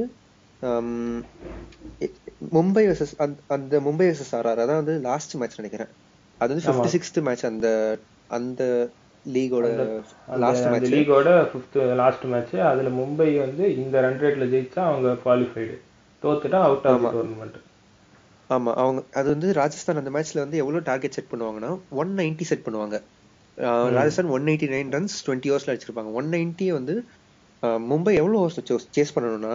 [2.55, 3.13] மும்பை வர்சஸ்
[3.55, 5.91] அந்த மும்பை வர்சஸ் ஆர்ஆர் அதான் வந்து லாஸ்ட் மேட்ச் நினைக்கிறேன்.
[6.41, 7.67] அது வந்து ஃபிஃப்டி சிக்ஸ்த் மேட்ச் அந்த
[8.29, 8.61] அந்த
[9.25, 9.67] லீகோட
[10.43, 15.75] லாஸ்ட் லீகோட ஃபிஃப்த் லாஸ்ட் மேட்ச் அதுல மும்பை வந்து இந்த ரன் ரேட்ல ஜெயிச்சா அவங்க குவாலிஃபைடு
[16.23, 17.59] தோத்துட்டா அவுட் ஆஃப் டோர்னமெண்ட்
[18.49, 18.71] ஆமா.
[18.75, 21.69] அவங்க அது வந்து ராஜஸ்தான் அந்த மேட்ச்ல வந்து எவ்வளவு டார்கெட் செட் பண்ணுவாங்கன்னா
[22.01, 22.97] ஒன் நைன்டி செட் பண்ணுவாங்க.
[23.97, 26.11] Rajasthan one eighty nine runs twenty ஹவர்ஸ்ல அடிச்சிருப்பாங்க.
[26.19, 26.95] ஒன் நைன்ட்டியை வந்து
[27.91, 28.59] மும்பை எவ்வளவு ஹவர்ஸ்
[28.97, 29.53] சேஸ் பண்ணணும்னா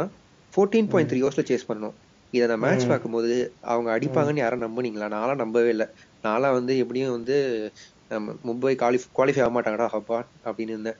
[0.53, 1.97] ஃபோர்டீன் பாயிண்ட் த்ரீ ஹவர்ஸ்ல சேஸ் பண்ணணும்.
[2.33, 3.35] இதை நான் மேட்ச் பார்க்கும்போது
[3.73, 5.09] அவங்க அடிப்பாங்கன்னு யாரும் நம்புனீங்களா?
[5.14, 5.87] நான்லாம் நம்பவே இல்லை.
[6.25, 7.37] நான்லாம் வந்து எப்படியும் வந்து
[8.12, 10.99] நம்ம மும்பை குவாலி குவாலிஃபை ஆக மாட்டாங்கடா அப்பா அப்படின்னு இருந்தேன்.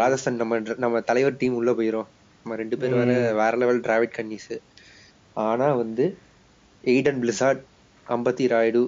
[0.00, 2.08] ராஜஸ்தான் நம்ம நம்ம தலைவர் டீம் உள்ள போயிரும்.
[2.42, 4.52] நம்ம ரெண்டு பேரும் வேற வேற லெவல் டிராவிட் கன்னிஸ்.
[5.46, 6.04] ஆனா வந்து
[6.92, 7.62] எய்டன் பிளிசார்ட்
[8.06, 8.82] அம்பத்தி ராயுடு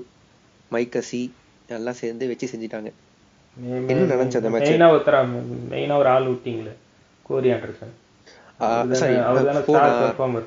[0.74, 1.22] மைக்கசி
[1.76, 2.90] எல்லாம் சேர்ந்து வச்சு செஞ்சுட்டாங்க.
[3.90, 4.50] என்ன நடந்துச்சு அந்த?
[4.54, 5.18] மெயினா ஒருத்தர
[5.72, 6.72] மெயினா ஒரு ஆள் விட்டீங்களே
[7.28, 7.94] கோரி ஆண்டர்சன்.
[9.00, 10.46] சாரி அவர் தானே ஸ்டார் பெர்ஃபார்மர்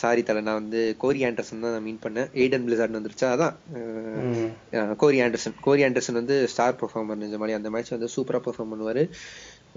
[0.00, 2.28] சாரி தல நான் வந்து கோரி ஆண்டர்சன் தான் நான் மீன் பண்ணேன்.
[2.40, 3.28] எய்டன் பிளிசார்ட் வந்துருச்சா.
[3.34, 8.72] அதான் கோரி ஆண்டர்சன் கோரி ஆண்டர்சன் வந்து ஸ்டார் பெர்ஃபார்மர் நிஜ மாதிரி அந்த மேட்ச் வந்து சூப்பரா பெர்ஃபார்ம்
[8.74, 9.04] பண்ணுவாரு.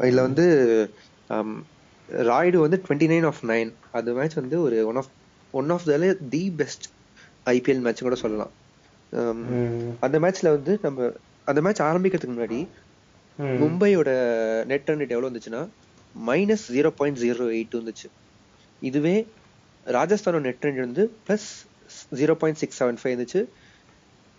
[0.07, 0.45] இதுல வந்து
[2.31, 5.11] ராய்டு வந்து டுவெண்ட்டி நைன் ஆஃப் நைன் அந்த மேட்ச் வந்து ஒரு one of
[5.53, 5.97] one of the
[6.35, 6.85] the best
[7.55, 8.53] IPL match கூட சொல்லலாம்.
[10.05, 11.09] அந்த மேட்ச்ல வந்து நம்ம
[11.49, 12.59] அந்த மேட்ச் ஆரம்பிக்கிறதுக்கு முன்னாடி
[13.61, 14.09] மும்பையோட
[14.71, 15.61] நெட் ரன் ரேட் எவ்வளவு வந்துச்சுன்னா
[16.15, 18.07] minus zero point zero eight வந்துச்சு.
[18.81, 19.15] இதுவே
[19.85, 21.49] ராஜஸ்தானோட நெட் ரன் வந்து plus
[22.19, 23.41] zero point six seven five இருந்துச்சு.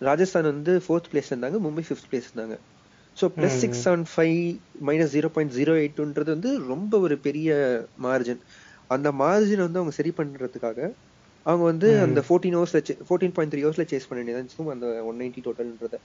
[0.01, 2.55] ராஜஸ்தான் வந்து ஃபோர்த் பிளேஸ் இருந்தாங்க மும்பை ஃபிஃப்த் பிளேஸ் இருந்தாங்க.
[3.17, 4.37] So plus six seven five
[4.89, 7.49] minus zero point zero எயிட்ன்றது வந்து ரொம்ப ஒரு பெரிய
[8.05, 8.41] மார்ஜின்
[8.95, 10.79] அந்த மார்ஜின் வந்து அவங்க சரி பண்றதுக்காக
[11.45, 15.41] அவங்க வந்து அந்த ஃபோர்டீன் ஹவர்ஸ்ல ஃபோர்டீன் பாயிண்ட் த்ரீ ஹவர்ஸ்ல சேஸ் பண்ண வேண்டியதான் அந்த ஒன் நைன்டி
[15.47, 15.97] டோட்டல்ன்றத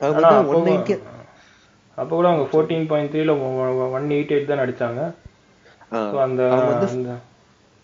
[0.00, 0.98] அவங்க ஆனா வந்து அப்போ 190
[1.98, 3.32] அப்போ கூட அவங்க ஃபோர்டீன் பாயிண்ட் த்ரீல
[3.96, 5.06] ஒன் எயிட் எயிட் தான் வந்து
[6.26, 6.42] அந்த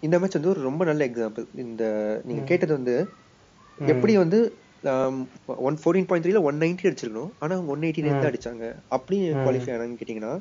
[0.04, 1.84] இந்த மேட்ச் வந்து ஒரு ரொம்ப நல்ல எக்ஸாம்பிள் இந்த
[2.28, 2.94] நீங்க கேட்டது வந்து
[3.92, 4.38] எப்படி வந்து
[5.66, 7.30] ஒன் ஃபோர்டீன் பாயிண்ட் த்ரீல ஒன் நைன்டி அடிச்சிருக்கணும்.
[7.42, 8.64] ஆனா அவங்க ஒன் எயிட்டி தான் அடிச்சாங்க.
[8.96, 10.32] அப்படி குவாலிஃபை ஆனாங்கன்னு கேட்டீங்கன்னா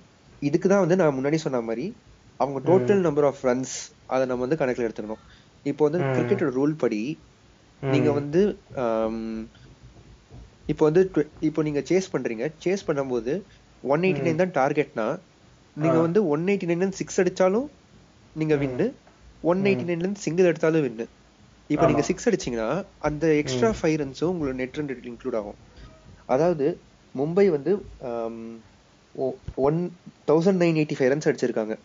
[0.47, 1.85] இதுக்கு தான் வந்து நான் முன்னாடி சொன்ன மாதிரி
[2.41, 3.75] அவங்க டோட்டல் நம்பர் ஆஃப் ரன்ஸ்
[4.13, 5.21] அதை நம்ம வந்து கணக்குல எடுத்துக்கணும்.
[5.71, 7.01] இப்போ வந்து கிரிக்கெட்டோட ரூல் படி
[7.81, 8.41] நீங்க வந்து
[10.71, 11.01] இப்போ வந்து
[11.47, 12.45] இப்போ நீங்க சேஸ் பண்றீங்க.
[12.65, 13.33] சேஸ் பண்ணும்போது
[13.93, 15.07] ஒன் எயிட்டி நைன் தான் டார்கெட்னா
[15.77, 17.67] நீங்க வந்து ஒன் எயிட்டி நைன் சிக்ஸ் அடிச்சாலும்
[18.41, 18.87] நீங்க வின்னு
[19.43, 21.05] ஒன் எயிட்டி நைன்ல இருந்து சிங்கிள் எடுத்தாலும் வின்னு
[21.69, 22.69] இப்போ நீங்க சிக்ஸ் அடிச்சீங்கன்னா
[23.07, 25.57] அந்த எக்ஸ்ட்ரா ஃபைவ் ரன்ஸும் உங்களோட நெட் ரன் இன்க்ளூட் ஆகும்.
[26.29, 26.65] அதாவது
[27.15, 27.71] மும்பை வந்து
[29.67, 29.79] one
[30.29, 31.75] thousand nine eighty five runs அடிச்சிருக்காங்க.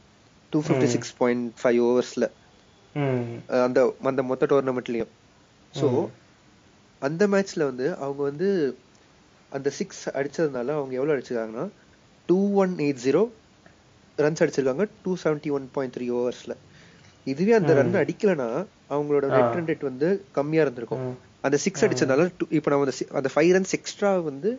[0.53, 2.27] Two fifty six point five ஓவர்ஸ்ல
[3.65, 5.11] அந்த அந்த மொத்த டோர்னமெண்ட்லயும்
[5.75, 5.87] ஸோ
[7.03, 8.49] அந்த மேட்ச்ல வந்து அவங்க வந்து
[9.53, 11.67] அந்த சிக்ஸ் அடிச்சதுனால அவங்க எவ்வளவு அடிச்சிருக்காங்கன்னா
[12.29, 13.23] two one eight zero
[14.19, 16.55] runs அடிச்சிருக்காங்க two seventy one point three ஓவர்ஸ்ல
[17.27, 18.49] இதுவே அந்த ரன் அடிக்கலனா
[18.95, 21.03] அவங்களோட நெட் ரன் ரேட் வந்து கம்மியா இருந்திருக்கும்.
[21.47, 22.23] அந்த சிக்ஸ் அடிச்சதுனால
[22.59, 24.51] இப்போ நம்ம அந்த அந்த ஃபைவ் ரன்ஸ் எக்ஸ்ட்ரா வந்து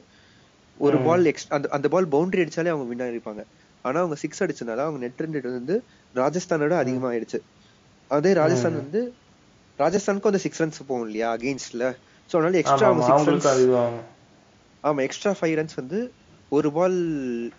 [0.78, 3.42] ஒரு பால் எக்ஸ்ட்ரா அந்த அந்த பால் பவுண்டரி அடிச்சாலே அவங்க வின் ஆயிருப்பாங்க.
[3.86, 5.76] ஆனா அவங்க சிக்ஸ் அடிச்சனால அவங்க நெட் ரன் ரேட் வந்து
[6.16, 7.40] ராஜஸ்தானோட அதிகமாயிடுச்சு
[8.12, 9.02] அதே ராஜஸ்தான் வந்து
[9.80, 11.84] ராஜஸ்தானுக்கு வந்து சிக்ஸ் ரன்ஸ் போகும் இல்லையா அகெயின்ஸ்ட்ல
[12.30, 13.50] ஸோ அதனால எக்ஸ்ட்ரா அவங்க சிக்ஸ் ரன்ஸ்
[14.84, 16.00] ஆமா எக்ஸ்ட்ரா ஃபைவ் ரன்ஸ் வந்து
[16.52, 16.98] ஒரு பால்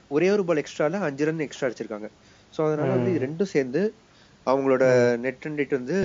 [0.09, 2.09] ஒரே ஒரு பால் எக்ஸ்ட்ரால அஞ்சு ரன் எக்ஸ்ட்ரா அடிச்சிருக்காங்க.
[2.55, 3.83] ஸோ அதனால வந்து ரெண்டும் சேர்ந்து
[4.51, 4.85] அவங்களோட
[5.25, 5.97] நெட் ரன் ரேட் வந்து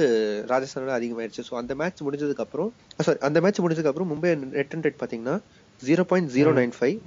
[0.51, 1.43] ராஜஸ்தானோட அதிகமாயிருச்சு.
[1.49, 2.69] ஸோ அந்த மேட்ச் முடிஞ்சதுக்கு அப்புறம்
[3.07, 5.35] சாரி அந்த மேட்ச் முடிஞ்சதுக்கு அப்புறம் மும்பை நெட் ரன் ரேட் பாத்தீங்கன்னா
[5.81, 6.97] zero point zero nine five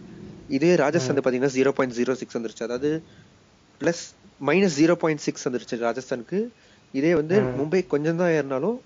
[0.49, 2.67] இதே ராஜஸ்தான் பாத்தீங்கன்னா ஜீரோ பாயிண்ட் ஜீரோ சிக்ஸ் வந்துருச்சு.
[2.69, 2.91] அதாவது
[3.81, 4.03] plus
[4.49, 6.39] minus zero point six வந்துருச்சு ராஜஸ்தானுக்கு.
[6.95, 8.77] இதே வந்து மும்பை கொஞ்சம் தான் ஏறினாலும்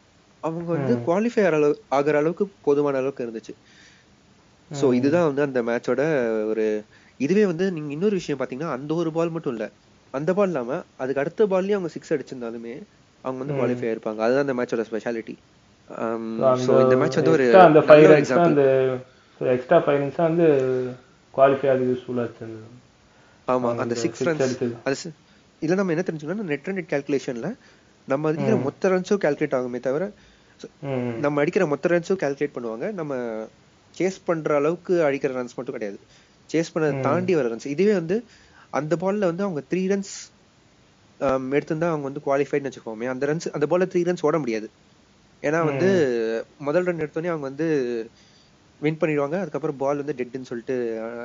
[0.42, 3.54] அவங்க வந்து குவாலிஃபை அளவு ஆகிற அளவுக்கு போதுமான அளவுக்கு இருந்துச்சு.
[4.70, 6.02] சோ இதுதான் வந்து அந்த மேட்சோட
[6.50, 6.64] ஒரு
[7.20, 9.64] இதுவே வந்து நீங்க இன்னொரு விஷயம் பாத்தீங்கன்னா அந்த ஒரு பால் மட்டும் இல்ல.
[10.14, 10.70] அந்த பால் இல்லாம
[11.02, 12.74] அதுக்கு அடுத்த பால்லயும் அவங்க சிக்ஸ் அடிச்சிருந்தாலுமே
[13.24, 14.20] அவங்க வந்து குவாலிஃபை ஆயிருப்பாங்க.
[14.24, 15.34] அதுதான் அந்த மேட்சோட ஸ்பெஷாலிட்டி
[16.62, 18.64] சோ இந்த மேட்ச் வந்து ஒரு அந்த ஃபைவ் ரன்ஸ் அந்த
[19.40, 20.46] எக்ஸ்ட்ரா ஃபைவ் ரன்ஸ் வந்து
[21.34, 22.68] குவாலிஃபை அது யூஸ்ஃபுல்லா இருந்தது
[23.48, 24.50] ஆமா அந்த சிக்ஸ் ரன்ஸ்.
[24.86, 24.96] அது
[25.62, 27.48] இதுல நம்ம என்ன தெரிஞ்சுக்கணும் நெட் ரன் கால்குலேஷன்ல
[28.08, 30.04] நம்ம அடிக்கிற மொத்த ரன்ஸும் கால்குலேட் ஆகுமே தவிர
[31.24, 32.86] நம்ம அடிக்கிற மொத்த ரன்ஸும் கால்குலேட் பண்ணுவாங்க.
[33.00, 33.12] நம்ம
[33.94, 35.98] சேஸ் பண்ற அளவுக்கு அடிக்கிற ரன்ஸ் மட்டும் கிடையாது.
[36.50, 38.16] சேஸ் பண்ண தாண்டி வர ரன்ஸ் இதுவே வந்து
[38.72, 40.14] அந்த பால்ல வந்து அவங்க த்ரீ ரன்ஸ்
[41.56, 43.06] எடுத்திருந்தா அவங்க வந்து குவாலிஃபைட்னு வச்சுக்கோமே.
[43.12, 44.68] அந்த ரன்ஸ் அந்த பால்ல த்ரீ ரன்ஸ் ஓட முடியாது.
[45.42, 45.88] ஏன்னா வந்து
[46.66, 47.66] முதல் ரன் எடுத்தோடனே அவங்க வந்து
[48.80, 49.36] வின் பண்ணிடுவாங்க.
[49.42, 50.76] அதுக்கப்புறம் பால் வந்து டெட்னு சொல்லிட்டு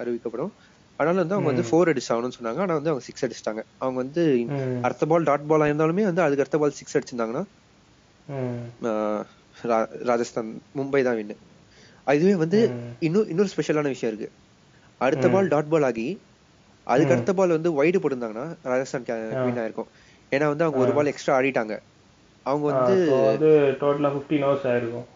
[0.01, 0.51] அறிவிக்கப்படும்.
[0.99, 2.61] அதனால வந்து அவங்க வந்து ஃபோர் அடிச்சு ஆகணும்னு சொன்னாங்க.
[2.63, 3.61] ஆனா வந்து அவங்க சிக்ஸ் அடிச்சிட்டாங்க.
[3.83, 4.23] அவங்க வந்து.
[4.85, 7.43] அடுத்த பால் டாட் பாலா இருந்தாலுமே வந்து அதுக்கு அடுத்த பால் சிக்ஸ் அடிச்சிருந்தாங்கன்னா
[10.09, 11.35] ராஜஸ்தான் மும்பை தான் வின்னு
[12.07, 12.59] இதுவே வந்து
[13.07, 14.29] இன்னும் இன்னொரு ஸ்பெஷலான விஷயம் இருக்கு.
[15.01, 16.07] அடுத்த பால் டாட் பால் ஆகி
[16.93, 19.05] அதுக்கு அடுத்த பால் வந்து வைடு போட்டிருந்தாங்கன்னா ராஜஸ்தான்
[19.45, 19.89] வின் ஆயிருக்கும்.
[20.31, 21.75] ஏன்னா வந்து அவங்க ஒரு பால் எக்ஸ்ட்ரா ஆடிட்டாங்க.
[22.45, 23.17] அவங்க வந்து ஸோ
[23.83, 25.07] டோட்டலாக ஃபிஃப்டீன் ஹவர்ஸ் ஆயிருக்கும்.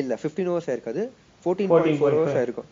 [0.00, 1.02] இல்ல 15 ஓவர்ஸ் ஆயிருக்காது.
[1.44, 2.68] ஃபோர்டீன் 14.5 பாயிண்ட் ஃபோர் ஹவர்ஸ் ஆயிருக்கும்.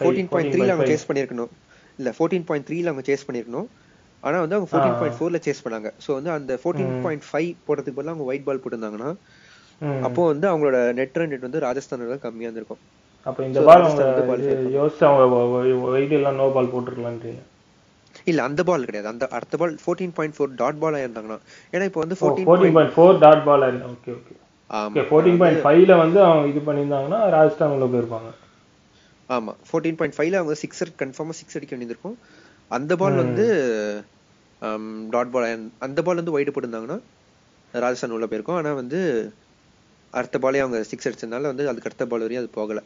[0.00, 0.92] ஃபோர்டீன் பாயிண்ட் த்ரீல அவங்க 14.5.
[0.92, 1.52] சேஸ் பண்ணிருக்கணும்
[2.00, 3.68] இல்ல ஃபோர்டீன் பாயிண்ட் த்ரீல அவங்க சேஸ் பண்ணிருக்கணும்
[4.22, 5.88] ஆனா வந்து அவங்க ஃபோர்டீன் பாயிண்ட் ஃபோர்ல சேஸ் பண்ணாங்க.
[6.04, 9.10] சோ வந்து அந்த ஃபோர்டீன் பாயிண்ட் ஃபைவ் போடுறதுக்கு பதிலா அவங்க ஒயிட் பால் போட்டிருந்தாங்கன்னா
[10.08, 12.82] அப்போ வந்து அவங்களோட நெட் ரன் ரேட் வந்து ராஜஸ்தானோட கம்மியா இருந்திருக்கும்.
[13.26, 13.84] அப்போ இந்த பால்
[14.78, 15.24] யோசிச்சு அவங்க
[15.94, 17.42] வெயிட் எல்லாம் நோ பால் போட்டுருக்கலான்றீங்க
[18.30, 19.08] இல்ல அந்த பால் கிடையாது.
[19.12, 21.38] அந்த அடுத்த ball fourteen point four dot Bala இருந்தாங்கன்னா
[21.74, 24.34] ஏன்னா இப்போ வந்து fourteen point four dot ball okay okay
[24.70, 28.30] ஆமா ஓகே ஃபோர்டீன் பாயிண்ட் ஃபைவ்ல வந்து அவங்க இது பண்ணியிருந்தாங்கன்னா ராஜஸ்தான் உள்ள போயிருப்பாங்க.
[29.28, 32.16] ஆமா ஃபோர்டீன் பாயிண்ட் ஃபைவ்ல அவங்க சிக்ஸர் கன்ஃபார்மா சிக்ஸ் அடிக்க வேண்டியிருக்கும்
[32.70, 33.46] அந்த பால் வந்து
[35.14, 35.46] டாட் பால்
[35.86, 36.98] அந்த பால் வந்து வைடு போட்டிருந்தாங்கன்னா
[37.74, 38.58] ராஜஸ்தான் உள்ள போயிருக்கும்.
[38.60, 38.98] ஆனா வந்து
[40.14, 42.80] அடுத்த பாலே அவங்க சிக்ஸ் அடிச்சதுனால வந்து அதுக்கு அடுத்த பால் வரையும் அது போகல.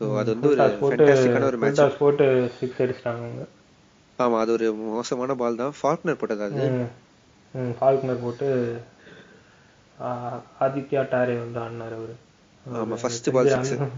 [0.00, 3.46] ஸோ அது வந்து ஒரு ஃபென்டாஸ்டிக்கான ஒரு மேட்ச் போட்டு சிக்ஸ் அடிச்சிட்டாங்க
[4.18, 5.74] ஆமா அது ஒரு மோசமான பால் தான்.
[5.78, 6.66] ஃபார்க்னர் போட்டது அது?
[7.78, 8.48] ஃபால்க்னர் போட்டு
[10.64, 12.14] ஆதித்யா டாரே வந்து ஆடினார் அவரு.
[12.66, 13.88] ஆமா ஃபர்ஸ்ட் பால் சிக்ஸ் வந்து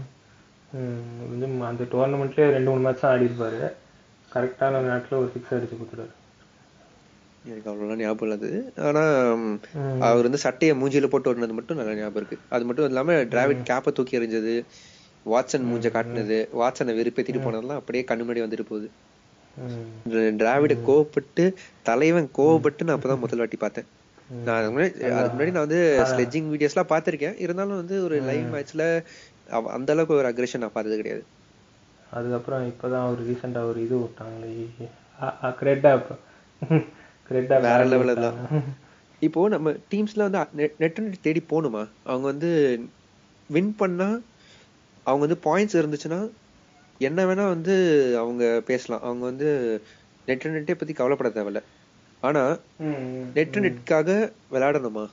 [1.69, 3.61] அந்த டோர்னமெண்ட்லயே ரெண்டு மூணு மேட்ச் தான் ஆடி இருப்பாரு
[4.31, 6.13] கரெக்டான நேரத்துல ஒரு சிக்ஸ் அடிச்சு கொடுத்துட்டாரு.
[7.43, 8.49] எனக்கு அவ்வளோலாம் ஞாபகம் இல்லாது
[8.87, 9.01] ஆனா
[9.39, 9.57] ம்,
[10.07, 12.37] அவர் வந்து சட்டையை மூஞ்சில போட்டு ஓடுனது மட்டும் நல்லா ஞாபகம் இருக்கு.
[12.55, 14.55] அது மட்டும் இல்லாம டிராவிட் கேப்பை தூக்கி எறிஞ்சது.
[15.33, 18.89] வாட்சன் மூஞ்ச காட்டினது வாட்சனை வெறுப்பேத்திட்டு போனதெல்லாம் அப்படியே கண்ணு முன்னாடி வந்துட்டு போகுது.
[20.41, 21.45] டிராவிட கோவப்பட்டு
[21.89, 23.87] தலைவன் கோவப்பட்டு நான் அப்பதான் முதல் வாட்டி பார்த்தேன்.
[24.45, 27.35] நான் அதுக்கு முன்னாடி அதுக்கு முன்னாடி நான் வந்து ஸ்லெட்ஜிங் வீடியோஸ்லாம் பார்த்திருக்கேன்.
[27.43, 28.85] இருந்தாலும் வந்து ஒரு லைவ் மேட்ச்ல
[29.75, 31.23] அந்த அளவுக்கு ஒரு அக்ரெஷன் நான் பார்த்தது கிடையாது.
[32.17, 34.51] அதுக்கப்புறம் இப்பதான் ஒரு ரீசெண்டா ஒரு இது விட்டாங்களே.
[35.61, 35.91] கிரெட்டா
[37.29, 38.37] கிரெட்டா வேற லெவல்ல தான்.
[39.27, 41.83] இப்போ நம்ம டீம்ஸ்ல வந்து நெட் நெட் தேடி போகணுமா?
[42.09, 42.51] அவங்க வந்து
[43.49, 44.07] வின் பண்ணா
[45.09, 46.19] அவங்க வந்து பாயிண்ட்ஸ் இருந்துச்சுன்னா
[47.07, 47.75] என்ன வேணா வந்து
[48.21, 49.03] அவங்க பேசலாம்.
[49.07, 49.49] அவங்க வந்து
[50.27, 51.61] நெட் நெட்டை பத்தி கவலைப்பட தேவையில்ல.
[52.23, 52.43] ஆனா
[53.37, 54.09] நெட் நெட்காக
[54.53, 55.05] விளையாடணுமா?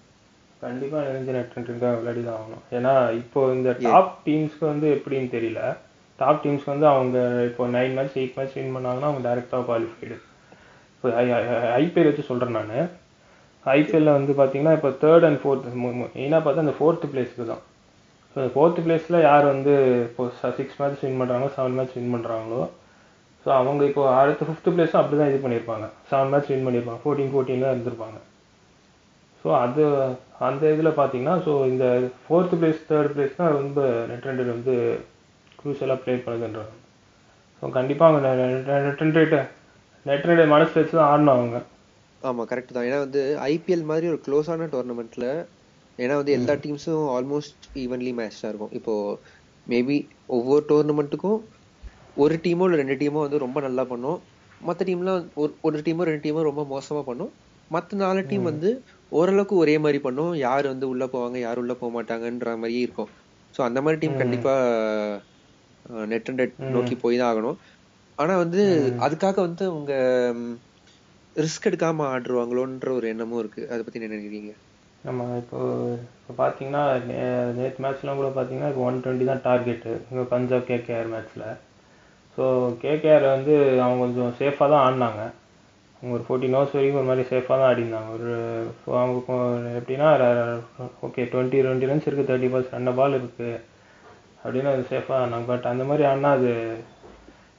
[0.62, 2.64] கண்டிப்பா நினைஞ்ச நெட்ருக்காக விளையாடி தான் ஆகணும்.
[2.76, 5.61] ஏன்னா இப்போ இந்த டாப் டீம்ஸ்க்கு வந்து எப்படின்னு தெரியல.
[6.18, 7.16] டாப் டீம்ஸ்க்கு வந்து அவங்க
[7.48, 10.16] இப்போ nine match eight match win பண்ணாங்கன்னா அவங்க டேரக்டா குவாலிஃபைடு
[10.94, 11.09] இப்போ
[11.80, 12.88] ஐபிஎல் வச்சு சொல்றேன் நான்.
[13.64, 17.62] ஐபிஎல்ல வந்து பாத்தீங்கன்னா இப்போ தேர்ட் அண்ட் ஃபோர்த் மெயினாக பார்த்தா அந்த ஃபோர்த் பிளேஸ்க்கு தான்.
[18.37, 19.75] ஸோ ஃபோர்த்து பிளேஸில் யார் வந்து
[20.07, 20.25] இப்போ
[20.57, 22.62] சிக்ஸ் மேட்ச் வின் பண்ணுறாங்களோ செவன் மேட்ச் வின் பண்ணுறாங்களோ
[23.46, 25.87] ஸோ அவங்க இப்போ அடுத்த ஃபிஃப்த்து பிளேஸும் அப்படி தான் இது பண்ணியிருப்பாங்க.
[26.11, 27.01] செவன் மேட்ச் வின் பண்ணியிருப்பாங்க.
[27.03, 28.18] ஃபோர்டீன் ஃபோர்டீனில் இருந்திருப்பாங்க.
[29.40, 29.83] ஸோ அது
[30.46, 31.85] அந்த இதில் பார்த்தீங்கன்னா ஸோ இந்த
[32.25, 34.75] ஃபோர்த்து பிளேஸ் தேர்ட் பிளேஸ் தான் ரொம்ப நெட் ரன் வந்து
[35.61, 36.75] க்ரூஷலாக ப்ளே பண்ணுதுன்றாங்க.
[37.59, 38.20] ஸோ கண்டிப்பாக அவங்க
[38.88, 39.49] நெட் ரன்
[40.07, 41.59] நெட் ரன் மனசு வச்சு தான் ஆடணும் அவங்க.
[42.29, 42.87] ஆமாம் கரெக்ட் தான்.
[42.88, 43.22] ஏன்னா வந்து
[43.53, 45.29] ஐபிஎல் மாதிரி ஒரு க்ளோஸான டோர்னமெண்ட்டில்
[46.02, 48.72] ஏன்னா வந்து எல்லா டீம்ஸும் ஆல்மோஸ்ட் ஈவன்லி மேட்ச்டா இருக்கும்.
[48.78, 48.94] இப்போ
[49.72, 49.96] மேபி
[50.37, 51.38] ஒவ்வொரு டோர்னமெண்ட்டுக்கும்
[52.24, 54.18] ஒரு டீமோ இல்லை ரெண்டு டீமோ வந்து ரொம்ப நல்லா பண்ணும்.
[54.66, 57.32] மற்ற டீம்லாம் ஒரு ஒரு டீமோ ரெண்டு டீமோ ரொம்ப மோசமா பண்ணும்.
[57.74, 58.70] மற்ற நாலு டீம் வந்து
[59.18, 60.32] ஓரளவுக்கு ஒரே மாதிரி பண்ணும்.
[60.46, 63.11] யார் வந்து உள்ள போவாங்க யார் உள்ள போக மாட்டாங்கன்ற மாதிரியே இருக்கும்.
[63.54, 64.54] ஸோ அந்த மாதிரி டீம் கண்டிப்பா
[66.12, 67.59] நெட் அண்ட் நெட் நோக்கி போய் தான் ஆகணும்.
[68.18, 68.62] ஆனா வந்து
[69.06, 69.92] அதுக்காக வந்து உங்க
[71.37, 73.62] ரிஸ்க் எடுக்காம ஆடுவாங்களோன்ற ஒரு எண்ணமும் இருக்கு.
[73.72, 74.52] அதை பத்தி என்ன நினைக்கிறீங்க?
[75.07, 75.59] நம்ம இப்போ
[76.21, 77.21] இப்போ பார்த்தீங்கன்னா நே-
[77.57, 81.47] நேற்று மேட்ச்லாம் கூட பார்த்தீங்கன்னா இப்போ ஒன் டுவெண்ட்டி தான் டார்கெட்டு இங்கே பஞ்சாப் கேகேஆர் மேட்ச்சில்
[82.38, 82.45] ஸோ
[82.81, 85.21] கேகேஆர் வந்து அவங்க கொஞ்சம் சேஃபாக தான் ஆடினாங்க.
[85.97, 88.11] அவங்க ஒரு ஃபோர்ட்டின் ஹவர்ஸ் வரைக்கும் ஒரு மாதிரி சேஃபாக தான் ஆடினாங்க.
[88.16, 88.33] ஒரு
[88.97, 89.37] அவங்க
[89.79, 90.09] எப்படின்னா
[91.07, 93.55] ஓகே டுவெண்ட்டி டுவெண்ட்டி ரன்ஸ் இருக்குது தேர்ட்டி பால்ஸ் ரெண்டு பால் இருக்குது
[94.42, 95.47] அப்படின்னு அது சேஃபாக ஆடினாங்க.
[95.47, 96.51] பட் அந்த மாதிரி ஆடினா அது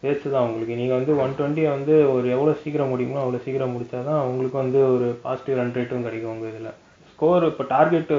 [0.03, 4.01] வேஸ்ட்டு தான் உங்களுக்கு நீங்கள் வந்து ஒன் டுவெண்ட்டியை வந்து ஒரு எவ்வளோ சீக்கிரம் முடியுமோ அவ்வளோ சீக்கிரம் முடிச்சா
[4.03, 6.69] தான் உங்களுக்கு வந்து ஒரு பாசிட்டிவ் ரன் ரேட்டும் கிடைக்கும் உங்கள் இதில்.
[7.17, 8.11] ஸ்கோர் இப்போ டார்கெட்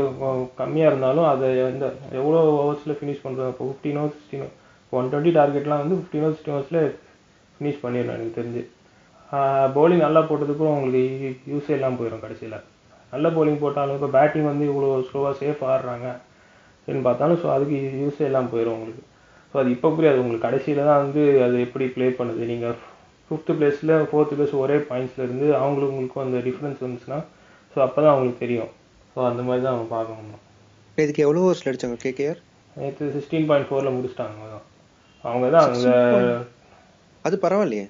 [0.61, 1.85] கம்மியாக இருந்தாலும் அதை எந்த
[2.21, 4.47] எவ்வளோ ஓவர்ஸில் ஃபினிஷ் பண்ணுறோம் இப்போ ஃபிஃப்டீனோ சிக்ஸ்டீனோ
[4.93, 6.81] ஒன் டுவெண்ட்டி டார்கெட்லாம் வந்து ஃபிஃப்டீனோ ஓவர்ஸ் சிக்ஸ்டீன் ஓவர்ஸில்
[7.57, 8.63] ஃபினிஷ் பண்ணிடலாம் எனக்கு தெரிஞ்சு.
[9.77, 12.57] பவுலிங் நல்லா போட்டதுக்கும் உங்களுக்கு யூஸே இல்லாமல் போயிடும் கடைசியில்.
[13.13, 16.09] நல்ல பவுலிங் போட்டாலும் இப்போ பேட்டிங் வந்து இவ்வளோ ஸ்லோவாக சேஃப் ஆடுறாங்க
[16.79, 19.05] அப்படின்னு பார்த்தாலும் ஸோ அதுக்கு யூஸே இல்லாமல் போயிடும் உங்களுக்கு.
[19.53, 20.21] ஸோ அது இப்போ புரியாது.
[20.25, 22.43] உங்களுக்கு கடைசியில் தான் வந்து அது எப்படி ப்ளே பண்ணுது.
[22.53, 22.75] நீங்கள்
[23.31, 27.21] ஃபிஃப்த்து பிளேஸில் ஃபோர்த்து பிளேஸ் ஒரே பாயிண்ட்ஸில் இருந்து அவங்களுக்கு உங்களுக்கும் அந்த டிஃப்ரென்ஸ் வந்துச்சுன்னா
[27.73, 28.73] ஸோ அப்போ தான் அவங்களுக்கு தெரியும்.
[29.13, 30.45] ஸோ அந்த மாதிரி தான் அவங்க பார்க்கணும்
[30.99, 32.41] இதுக்கு எவ்வளவு ஓவர்ஸ்ல அடிச்சாங்க கேகேஆர்
[32.77, 34.67] நேற்று சிக்ஸ்டீன் பாயிண்ட் ஃபோரில் முடிச்சிட்டாங்க அவங்க தான்
[35.25, 35.95] அவங்க தான் அங்கே
[37.25, 37.87] அது பரவாயில்லையே.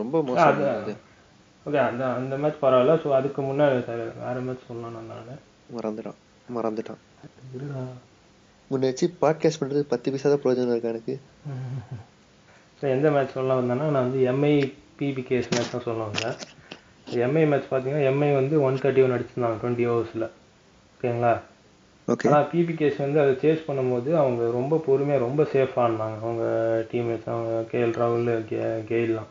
[0.00, 0.60] ரொம்ப மோசம்
[1.66, 2.94] ஓகே அந்த அந்த மேட்ச் பரவாயில்ல.
[3.02, 5.28] ஸோ அதுக்கு முன்னாடி சார் வேறு மேட்ச் சொல்லலாம் நான்
[5.76, 6.18] மறந்துட்டான்
[6.56, 7.02] மறந்துட்டான்.
[8.70, 11.14] முன்ன வச்சு பாட்காஸ்ட் பண்றது பத்து பைசா தான் பிரயோஜனம் இருக்கு எனக்கு?
[12.80, 14.54] ஸோ எந்த மேட்ச் சொல்ல வந்தேன்னா நான் வந்து எம்ஐ
[14.98, 16.36] பிபிகேஎஸ் மேட்ச் தான் சொல்ல வந்தேன்.
[17.26, 20.26] எம்ஐ மேட்ச் பார்த்தீங்கன்னா எம்ஐ வந்து ஒன் தேர்ட்டி ஒன் அடிச்சிருந்தாங்க டுவெண்ட்டி ஓவர்ஸில்
[21.02, 21.30] ஓகேங்களா?
[22.08, 22.26] ஓகே.
[22.28, 26.44] ஆனால் பிபிகேஸ் வந்து அதை சேஸ் பண்ணும்போது அவங்க ரொம்ப பொறுமையாக ரொம்ப சேஃபாக ஆடினாங்க அவங்க
[26.90, 28.28] டீம்மேட்ஸ் அவங்க கேஎல் ராகுல்
[28.90, 29.28] கெயில்லாம்?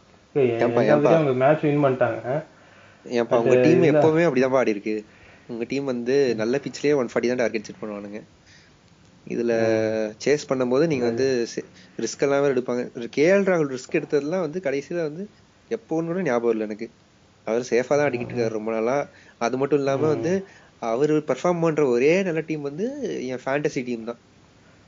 [1.15, 2.19] அவங்க மேட்ச் வின் பண்ணிட்டாங்க.
[3.05, 4.95] ஏன்ப்பா உங்க டீம் எப்பவுமே அப்படிதான் ஆடி இருக்கு.
[5.51, 8.19] உங்க டீம் வந்து நல்ல பிச்லயே ஒன் ஃபார்ட்டி தான் டார்கெட் செட் பண்ணுவானுங்க.
[9.27, 9.53] இதுல
[10.25, 11.27] சேஸ் பண்ணும்போது நீங்க வந்து
[12.03, 12.83] ரிஸ்க் எல்லாம் எடுப்பாங்க.
[13.17, 15.25] கேஎல் ராகுல் ரிஸ்க் எடுத்ததெல்லாம் வந்து கடைசியில வந்து
[15.71, 16.87] எப்போன்னு கூட ஞாபகம் இல்லை எனக்கு.
[17.47, 18.95] அவர் சேஃபா தான் அடிக்கிட்டு இருக்காரு ரொம்ப நாளா.
[19.45, 20.31] அது மட்டும் இல்லாம வந்து
[20.81, 24.17] அவர் பெர்ஃபார்ம் பண்ற ஒரே நல்ல டீம் வந்து என் ஃபேண்டசி டீம் தான்.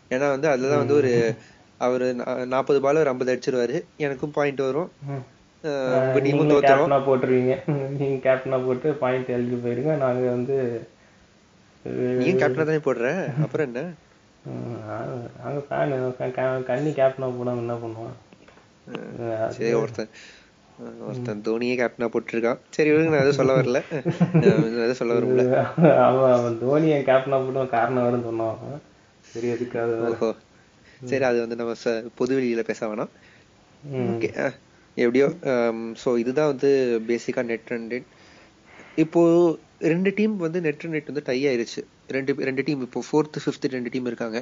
[0.09, 1.35] ஏன்னா வந்து அதுலதான் வந்து ஒரு
[1.77, 2.13] அவரு
[2.45, 3.83] நாற்பது பால் ஒரு ஐம்பது அடிச்சிருவாரு.
[3.97, 4.91] எனக்கும் பாயிண்ட் வரும்.
[5.63, 7.75] உங்க டீமும் நீங்க தோத்துரும் போட்டுருவீங்க.
[7.99, 9.97] நீங்க கேப்டனா போட்டு பாயிண்ட் எழுதி போயிருங்க.
[9.97, 10.87] நாங்க வந்து
[11.83, 13.25] நீயும் கேப்டனா தானே போடுற?
[13.43, 13.91] அப்புறம் என்ன?
[14.87, 19.49] நாங்க- நாங்க ஃபேன் கண்ணி கேப்டனா போடாம என்ன பண்ணுவோம்?
[19.49, 20.09] சரி ஒருத்தன்.
[21.07, 22.59] ஒருத்தன் தோனியே கேப்டனா போட்டிருக்கான்.
[22.69, 23.79] சரி விடுங்க நான் எதுவும் சொல்ல வரல.
[24.45, 25.43] எதுவும் சொல்ல வரல
[26.07, 28.81] அவன் அவன் தோனியை கேப்டனா போட்டு காரணம் வரும்னு சொன்னான்.
[29.25, 29.93] சரி எதுக்கு அது?
[29.99, 30.11] வேற.
[30.15, 30.31] ஓஹோ.
[31.11, 31.73] சரி அது வந்து நம்ம
[32.15, 33.13] பொது வெளியில பேச வேணாம்.
[34.97, 35.27] எப்படியோ
[36.03, 36.69] ஸோ இதுதான் வந்து
[37.07, 38.09] பேசிக்கா நெட் ரேட்
[39.03, 39.21] இப்போ
[39.91, 41.81] ரெண்டு டீம் வந்து நெட் ரன் ரேட் வந்து டை ஆயிருச்சு.
[42.07, 44.39] ரெண்டு ரெண்டு டீம் இப்போ ஃபோர்த் ஃபிஃப்த் ரெண்டு டீம் இருக்காங்க.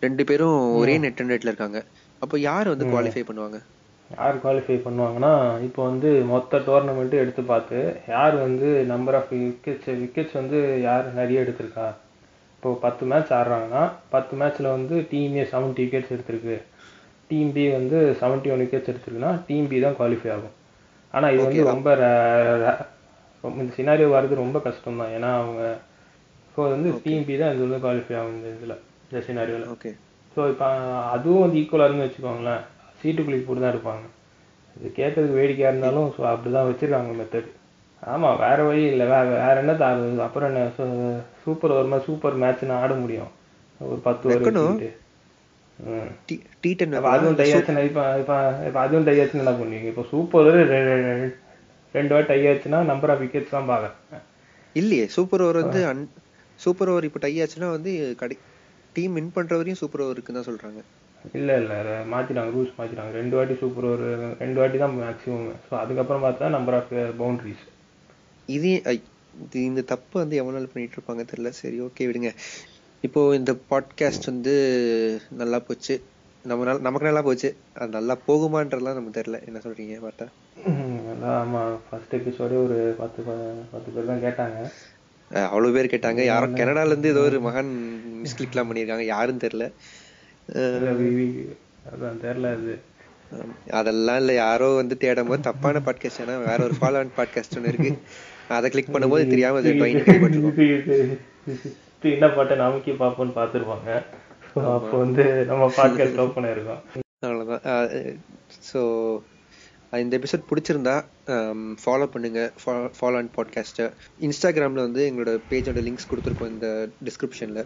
[0.00, 1.80] ரெண்டு பேரும் ஒரே நெட் ரன் ரேட்ல இருக்காங்க.
[2.22, 3.58] அப்போ யார் வந்து குவாலிஃபை பண்ணுவாங்க?
[4.10, 5.32] யார் குவாலிஃபை பண்ணுவாங்கன்னா
[5.66, 7.78] இப்போ வந்து மொத்த டோர்னமெண்ட் எடுத்து பார்த்து
[8.14, 11.86] யார் வந்து நம்பர் ஆஃப் விக்கெட்ஸ் விக்கெட்ஸ் வந்து யார் நிறைய எடுத்திருக்கா?
[12.56, 13.82] இப்போ பத்து மேட்ச் ஆடுறாங்கன்னா
[14.14, 16.56] பத்து மேட்ச்ல வந்து டீம் ஏ செவன்ட்டி விக்கெட்ஸ் எடுத்திருக்கு.
[17.30, 20.56] டீம் பி வந்து செவன்ட்டி ஒன் விக்கெட்ஸ் எடுத்திருக்குன்னா டீம் பி தான் குவாலிஃபை ஆகும்.
[21.14, 21.88] ஆனா இது வந்து ரொம்ப
[23.44, 25.62] இந்த சினாரியோ வர்றது ரொம்ப கஷ்டம் தான் ஏன்னா அவங்க
[26.54, 28.74] ஸோ வந்து டீம் பி தான் இது வந்து குவாலிஃபை ஆகும் இந்த இதுல
[29.06, 29.92] இந்த சினாரியோவில் ஓகே
[30.36, 30.66] ஸோ இப்போ
[31.14, 32.64] அதுவும் வந்து ஈக்குவலாக இருந்து வச்சுக்கோங்களேன்.
[33.00, 34.04] சீட்டு குளிக்கு போட்டு தான் இருப்பாங்க.
[34.76, 37.50] இது கேட்கறதுக்கு வேடிக்கையாக இருந்தாலும் ஸோ அப்படி தான் வச்சுருக்காங்க மெத்தட்
[38.02, 39.06] ஆமாம் வேற வழி இல்லை.
[39.12, 40.04] வேற வேற என்ன தாரு?
[40.26, 40.60] அப்புறம் என்ன?
[41.44, 43.30] சூப்பர் ஒரு மாதிரி சூப்பர் மேட்ச்னு ஆட முடியும்.
[43.80, 44.68] ஒரு பத்து ஓவர் வைக்கணும்.
[44.70, 44.98] வச்சுக்கிட்டு
[45.92, 46.08] ம்.
[46.62, 49.90] டி டென் அப்ப அதுவும் டை ஆச்சுன்னா இப்போ இப்போ அதுவும் டை ஆச்சுன்னா என்ன பண்ணுவீங்க?
[49.92, 50.50] இப்போ சூப்பர்
[51.94, 54.24] ரெண்டு வாட்டி டை ஆச்சுன்னா நம்பர் ஆஃப் விக்கெட்ஸ் தான் பார்க்குறேன்.
[54.80, 55.82] இல்லையே சூப்பர் ஓவர் வந்து
[56.64, 58.36] சூப்பர் ஓவர் இப்போ டை ஆச்சுன்னா வந்து கடை
[58.96, 60.80] டீம் வின் பண்ற வரையும் சூப்பர் ஓவர் இருக்குன்னு தான் சொல்றாங்க.
[61.32, 61.76] இல்லை இல்லை
[62.12, 66.74] மாற்றிட்டாங்க ரூல்ஸ் மாற்றிட்டாங்க ரெண்டு வாட்டி சூப்பர் ஒரு ரெண்டு வாட்டி தான் மேக்ஸிமம் ஸோ அதுக்கப்புறம் பார்த்தா நம்பர்
[66.74, 67.64] ஆஃப் பவுண்டரிஸ்
[68.48, 68.70] இது
[69.52, 71.48] இந்த தப்பு வந்து எவ்வளவு நாள் பண்ணிட்டு இருப்பாங்க தெரியல.
[71.48, 72.30] சரி ஓகே விடுங்க.
[73.04, 74.54] இப்போ இந்த பாட்காஸ்ட் வந்து
[75.30, 76.00] நல்லா போச்சு.
[76.44, 77.56] நம்ம நமக்கு நல்லா போச்சு.
[77.74, 79.46] அது நல்லா போகுமான்றதுலாம் நமக்கு தெரியல.
[79.46, 80.26] என்ன சொல்றீங்க பார்த்தா?
[81.24, 83.22] ஆமாம் ஃபர்ஸ்ட் எபிசோடே ஒரு பத்து
[83.72, 84.58] பத்து பேர் தான் கேட்டாங்க.
[85.30, 86.24] அஹ் அவ்வளவு பேர் கேட்டாங்க.
[86.24, 87.72] யாரும் கனடால இருந்து ஏதோ ஒரு மகன்
[88.24, 89.04] மிஸ்கிளிக்லாம் பண்ணியிருக்காங்க.
[89.04, 89.68] யாருன்னு தெரியல.
[91.90, 92.74] அதான் தெரில அது.
[93.78, 97.72] அதெல்லாம் இல்ல யாரோ வந்து தேடும் போது தப்பான பாட்காஸ்ட் ஏன்னா வேற ஒரு ஃபாலோ ஆன் பாட்காஸ்ட் ஒன்று
[97.72, 97.92] இருக்கு.
[98.56, 99.60] அதை கிளிக் பண்ணும்போது தெரியாம
[102.14, 103.90] என்ன பாட்டை நமக்கே பார்ப்போம்னு பார்த்துருப்பாங்க
[104.76, 106.80] அப்போ வந்து நம்ம பாட்காஸ்ட் ஓப்பன் ஆயிருக்கோம்.
[107.26, 107.62] அவ்வளவுதான்.
[108.70, 108.80] ஸோ
[109.92, 110.96] இந்த எபிசோட் பிடிச்சிருந்தா
[111.82, 112.40] ஃபாலோ பண்ணுங்க.
[112.98, 113.86] ஃபாலோ அண்ட் பாட்காஸ்ட்டை
[114.26, 116.68] இன்ஸ்டாகிராமில் வந்து எங்களோட பேஜோட லிங்க்ஸ் கொடுத்துருக்கோம் இந்த
[117.08, 117.62] டிஸ்கிரிப்ஷனில்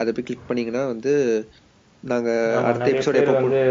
[0.00, 1.12] அதை போய் கிளிக் பண்ணீங்கன்னா வந்து
[2.10, 3.62] நாங்கள் அடுத்த எபிசோட் எப்போ வந்து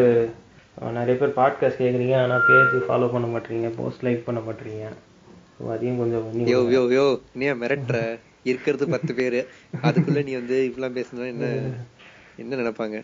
[0.98, 4.88] நிறைய பேர் பாட்காஸ்ட் கேட்குறீங்க ஆனால் பேஜ் ஃபாலோ பண்ண மாட்டீங்க போஸ்ட் லைக் பண்ண மாட்டீங்க.
[5.74, 7.06] அதையும் கொஞ்சம் யோ யோ யோ
[7.40, 8.00] நீ மிரட்டுற?
[8.50, 9.40] இருக்கிறது பத்து பேரு.
[9.88, 11.48] அதுக்குள்ள நீ வந்து இப்படிலாம் பேசுனா என்ன
[12.42, 12.98] என்ன நினைப்பாங்க?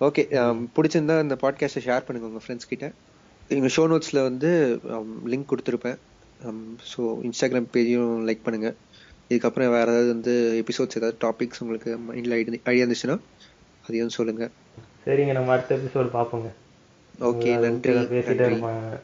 [0.00, 0.22] ஓகே
[0.76, 2.88] பிடிச்சிருந்தா இந்த பாட்காஸ்ட்டை ஷேர் பண்ணுங்க உங்க ஃப்ரெண்ட்ஸ் கிட்ட.
[3.56, 4.50] எங்கள் ஷோ நோட்ஸில் வந்து
[5.32, 5.98] லிங்க் கொடுத்துருப்பேன்.
[6.90, 8.70] ஸோ இன்ஸ்டாகிராம் பேஜையும் லைக் பண்ணுங்க.
[9.30, 12.36] இதுக்கப்புறம் வேற ஏதாவது வந்து எபிசோட்ஸ் ஏதாவது டாபிக்ஸ் உங்களுக்கு மைண்டில்
[12.70, 13.16] ஐடியா இருந்துச்சுன்னா
[13.88, 14.50] அதையும் சொல்லுங்க.
[15.06, 16.48] சரிங்க நம்ம அடுத்த எபிசோடு பார்ப்போங்க.
[17.20, 17.92] ஓகே நன்றி.
[17.92, 18.98] பேசிட்டே இருப்பாங்க.